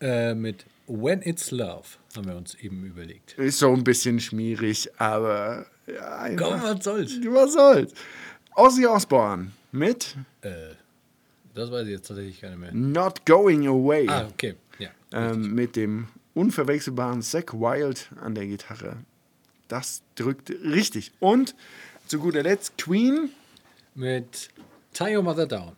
Äh, 0.00 0.34
mit 0.34 0.66
When 0.86 1.22
It's 1.22 1.50
Love 1.50 1.84
haben 2.16 2.26
wir 2.26 2.36
uns 2.36 2.54
eben 2.56 2.84
überlegt. 2.84 3.34
Ist 3.38 3.58
so 3.58 3.72
ein 3.72 3.82
bisschen 3.84 4.20
schmierig, 4.20 4.88
aber 4.98 5.66
ja, 5.86 6.28
Komm, 6.36 6.62
was 6.62 6.84
soll's? 6.84 7.18
Was 7.24 7.52
soll's? 7.52 7.92
Ozzy 8.54 8.86
Osbourne 8.86 9.50
mit 9.72 10.16
Äh, 10.42 10.74
das 11.54 11.70
weiß 11.70 11.86
ich 11.86 11.92
jetzt 11.92 12.06
tatsächlich 12.08 12.40
gar 12.40 12.50
nicht 12.50 12.60
mehr. 12.60 12.72
Not 12.72 13.24
Going 13.26 13.66
Away. 13.66 14.06
Ah, 14.08 14.26
okay. 14.26 14.54
Ja. 14.78 14.90
ähm, 15.12 15.54
mit 15.54 15.74
dem 15.76 16.08
unverwechselbaren 16.34 17.22
Zack 17.22 17.54
Wild 17.54 18.08
an 18.20 18.34
der 18.34 18.46
Gitarre. 18.46 18.98
Das 19.68 20.02
drückt 20.14 20.50
richtig. 20.50 21.12
Und 21.18 21.54
zu 22.06 22.18
guter 22.20 22.42
Letzt 22.42 22.76
Queen. 22.78 23.30
Mit 23.94 24.50
Tie 24.92 25.16
Your 25.16 25.22
Mother 25.22 25.46
Down. 25.46 25.72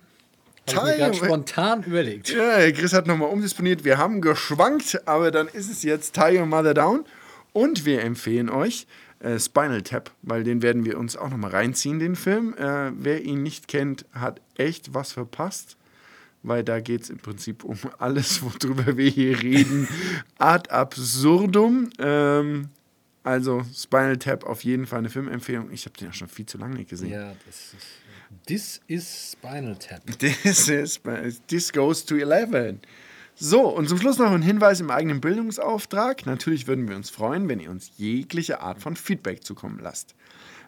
Your- 0.77 1.15
spontan 1.15 1.83
überlegt. 1.85 2.31
Ja, 2.31 2.71
Chris 2.73 2.93
hat 2.93 3.07
nochmal 3.07 3.31
umdisponiert. 3.31 3.85
Wir 3.85 3.99
haben 3.99 4.21
geschwankt, 4.21 5.01
aber 5.07 5.31
dann 5.31 5.49
ist 5.49 5.71
es 5.71 5.83
jetzt 5.83 6.15
Tie 6.15 6.39
Your 6.39 6.47
Mother 6.47 6.75
Down. 6.75 7.05
Und 7.53 7.85
wir 7.85 8.03
empfehlen 8.03 8.51
euch 8.51 8.87
äh, 9.21 9.39
Spinal 9.39 9.83
Tap, 9.83 10.11
weil 10.23 10.45
den 10.45 10.63
werden 10.63 10.85
wir 10.85 10.99
uns 10.99 11.17
auch 11.17 11.31
nochmal 11.31 11.51
reinziehen, 11.51 11.99
den 11.99 12.15
Film. 12.15 12.55
Äh, 12.57 12.93
wer 12.95 13.23
ihn 13.25 13.43
nicht 13.43 13.67
kennt, 13.69 14.05
hat 14.13 14.41
echt 14.57 14.95
was 14.95 15.13
verpasst. 15.13 15.77
Weil 16.45 16.63
da 16.63 16.79
geht 16.79 17.03
es 17.03 17.11
im 17.11 17.19
Prinzip 17.19 17.65
um 17.65 17.77
alles, 17.99 18.43
worüber 18.43 18.97
wir 18.97 19.11
hier 19.11 19.43
reden. 19.43 19.89
Ad 20.39 20.71
absurdum. 20.71 21.91
Ähm, 21.99 22.69
also 23.25 23.63
Spinal 23.75 24.17
Tap 24.19 24.45
auf 24.45 24.63
jeden 24.63 24.87
Fall 24.87 25.01
eine 25.01 25.11
Filmempfehlung. 25.11 25.71
Ich 25.73 25.85
habe 25.85 25.97
den 25.99 26.07
ja 26.09 26.13
schon 26.13 26.29
viel 26.29 26.47
zu 26.47 26.57
lange 26.57 26.77
nicht 26.77 26.89
gesehen. 26.91 27.11
Ja, 27.11 27.33
das 27.47 27.57
ist. 27.57 27.77
This 28.47 28.81
is 28.89 29.33
Spinal 29.33 29.77
Tap. 29.77 30.03
This 30.19 30.69
is 30.69 31.01
this 31.47 31.73
goes 31.73 32.05
to 32.05 32.17
11. 32.17 32.81
So, 33.35 33.69
und 33.69 33.89
zum 33.89 33.99
Schluss 33.99 34.19
noch 34.19 34.33
ein 34.33 34.43
Hinweis 34.43 34.81
im 34.81 34.91
eigenen 34.91 35.21
Bildungsauftrag. 35.21 36.27
Natürlich 36.27 36.67
würden 36.67 36.89
wir 36.89 36.97
uns 36.97 37.09
freuen, 37.09 37.49
wenn 37.49 37.61
ihr 37.61 37.71
uns 37.71 37.93
jegliche 37.97 38.61
Art 38.61 38.81
von 38.81 38.97
Feedback 38.97 39.45
zukommen 39.45 39.79
lasst. 39.81 40.15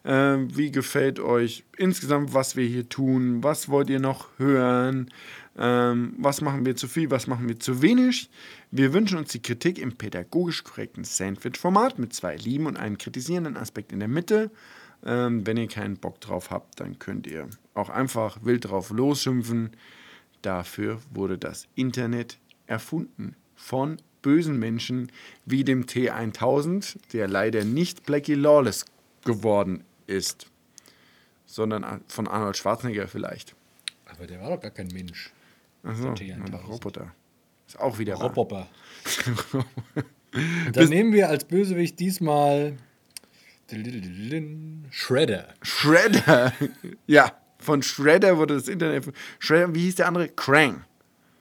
Ähm, 0.05 0.57
wie 0.57 0.71
gefällt 0.71 1.21
euch 1.21 1.65
insgesamt, 1.77 2.33
was 2.33 2.57
wir 2.57 2.67
hier 2.67 2.89
tun? 2.89 3.43
Was 3.43 3.69
wollt 3.69 3.91
ihr 3.91 4.01
noch 4.01 4.29
hören? 4.39 5.11
Ähm, 5.59 6.15
was 6.19 6.41
machen 6.41 6.65
wir 6.65 6.77
zu 6.77 6.89
viel? 6.89 7.11
Was 7.11 7.27
machen 7.27 7.49
wir 7.49 7.59
zu 7.59 7.83
wenig? 7.83 8.31
Wir 8.71 8.95
wünschen 8.95 9.19
uns 9.19 9.33
die 9.33 9.43
Kritik 9.43 9.79
im 9.79 9.97
pädagogisch 9.97 10.65
korrekten 10.65 11.05
Sandwich-Format 11.05 11.99
mit 11.99 12.15
zwei 12.15 12.37
lieben 12.37 12.67
und 12.67 12.79
einem 12.79 12.97
kritisierenden 12.97 13.59
Aspekt 13.59 13.93
in 13.93 13.99
der 13.99 14.09
Mitte. 14.09 14.51
Ähm, 15.05 15.47
wenn 15.47 15.57
ihr 15.57 15.69
keinen 15.69 15.97
Bock 15.97 16.21
drauf 16.21 16.51
habt, 16.51 16.81
dann 16.81 16.99
könnt 16.99 17.27
ihr 17.27 17.49
auch 17.75 17.89
einfach 17.89 18.45
wild 18.45 18.67
drauf 18.67 18.91
losschimpfen. 18.91 19.71
Dafür 20.43 21.01
wurde 21.13 21.39
das 21.39 21.69
Internet 21.75 22.39
erfunden 22.67 23.37
von 23.55 23.97
bösen 24.23 24.59
Menschen 24.59 25.11
wie 25.47 25.65
dem 25.65 25.87
T1000, 25.87 26.97
der 27.13 27.29
leider 27.29 27.65
nicht 27.65 28.05
Blackie 28.05 28.35
Lawless 28.35 28.85
geworden 29.25 29.85
ist, 30.07 30.47
sondern 31.47 32.03
von 32.09 32.29
Arnold 32.29 32.57
Schwarzenegger 32.57 33.09
vielleicht. 33.09 33.55
Aber 34.07 34.27
der 34.27 34.41
war 34.41 34.51
doch 34.51 34.61
gar 34.61 34.71
kein 34.71 34.89
Mensch. 34.89 35.33
Achso, 35.83 36.13
Der 36.13 36.37
T1000. 36.37 36.47
ein 36.47 36.55
Roboter. 36.55 37.15
Ist 37.67 37.79
auch 37.79 37.99
wieder. 37.99 38.15
Roboter. 38.17 38.69
Dann 40.73 40.89
nehmen 40.89 41.13
wir 41.13 41.29
als 41.29 41.45
Bösewicht 41.45 41.99
diesmal 41.99 42.77
Shredder. 44.91 45.55
Shredder. 45.63 46.53
ja, 47.07 47.33
von 47.59 47.83
Shredder 47.83 48.37
wurde 48.39 48.55
das 48.55 48.69
Internet. 48.69 49.13
Shredder, 49.39 49.75
wie 49.75 49.81
hieß 49.81 49.97
der 49.97 50.09
andere? 50.09 50.29
Krang. 50.29 50.85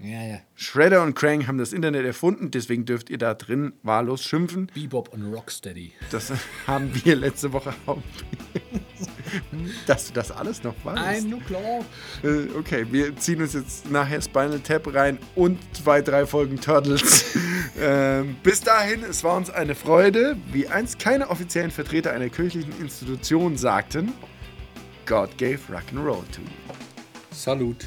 Ja, 0.02 0.24
ja. 0.24 0.38
Shredder 0.56 1.04
und 1.04 1.14
Krang 1.14 1.46
haben 1.48 1.58
das 1.58 1.74
Internet 1.74 2.06
erfunden, 2.06 2.52
deswegen 2.52 2.86
dürft 2.86 3.10
ihr 3.10 3.18
da 3.18 3.34
drin 3.34 3.74
wahllos 3.84 4.24
schimpfen. 4.24 4.72
Bebop 4.74 5.10
und 5.14 5.34
Rocksteady. 5.34 5.92
Das 6.10 6.32
haben 6.68 6.90
wir 7.04 7.18
letzte 7.18 7.52
Woche 7.52 7.74
auch. 7.86 8.02
Dass 9.88 10.08
du 10.08 10.14
das 10.14 10.32
alles 10.32 10.64
noch 10.64 10.74
weißt. 10.84 11.26
Ein 11.26 11.46
klar. 11.46 11.84
Äh, 12.24 12.48
Okay, 12.58 12.86
wir 12.90 13.16
ziehen 13.18 13.42
uns 13.42 13.54
jetzt 13.54 13.92
nachher 13.92 14.22
Spinal 14.22 14.60
Tap 14.62 14.94
rein 14.94 15.20
und 15.36 15.60
zwei, 15.76 16.02
drei 16.02 16.26
Folgen 16.26 16.62
Turtles. 16.62 17.36
ähm, 17.80 18.38
bis 18.42 18.62
dahin, 18.62 19.04
es 19.04 19.24
war 19.26 19.36
uns 19.36 19.50
eine 19.50 19.76
Freude. 19.76 20.38
Wie 20.52 20.68
einst 20.68 21.00
keine 21.00 21.30
offiziellen 21.30 21.72
Vertreter 21.72 22.12
einer 22.12 22.30
kirchlichen 22.30 22.74
Institution 22.80 23.58
sagten, 23.58 24.14
God 25.06 25.38
gave 25.38 25.60
Rock'n'Roll 25.70 26.24
to 26.32 26.42
you. 26.42 26.76
Salut. 27.32 27.86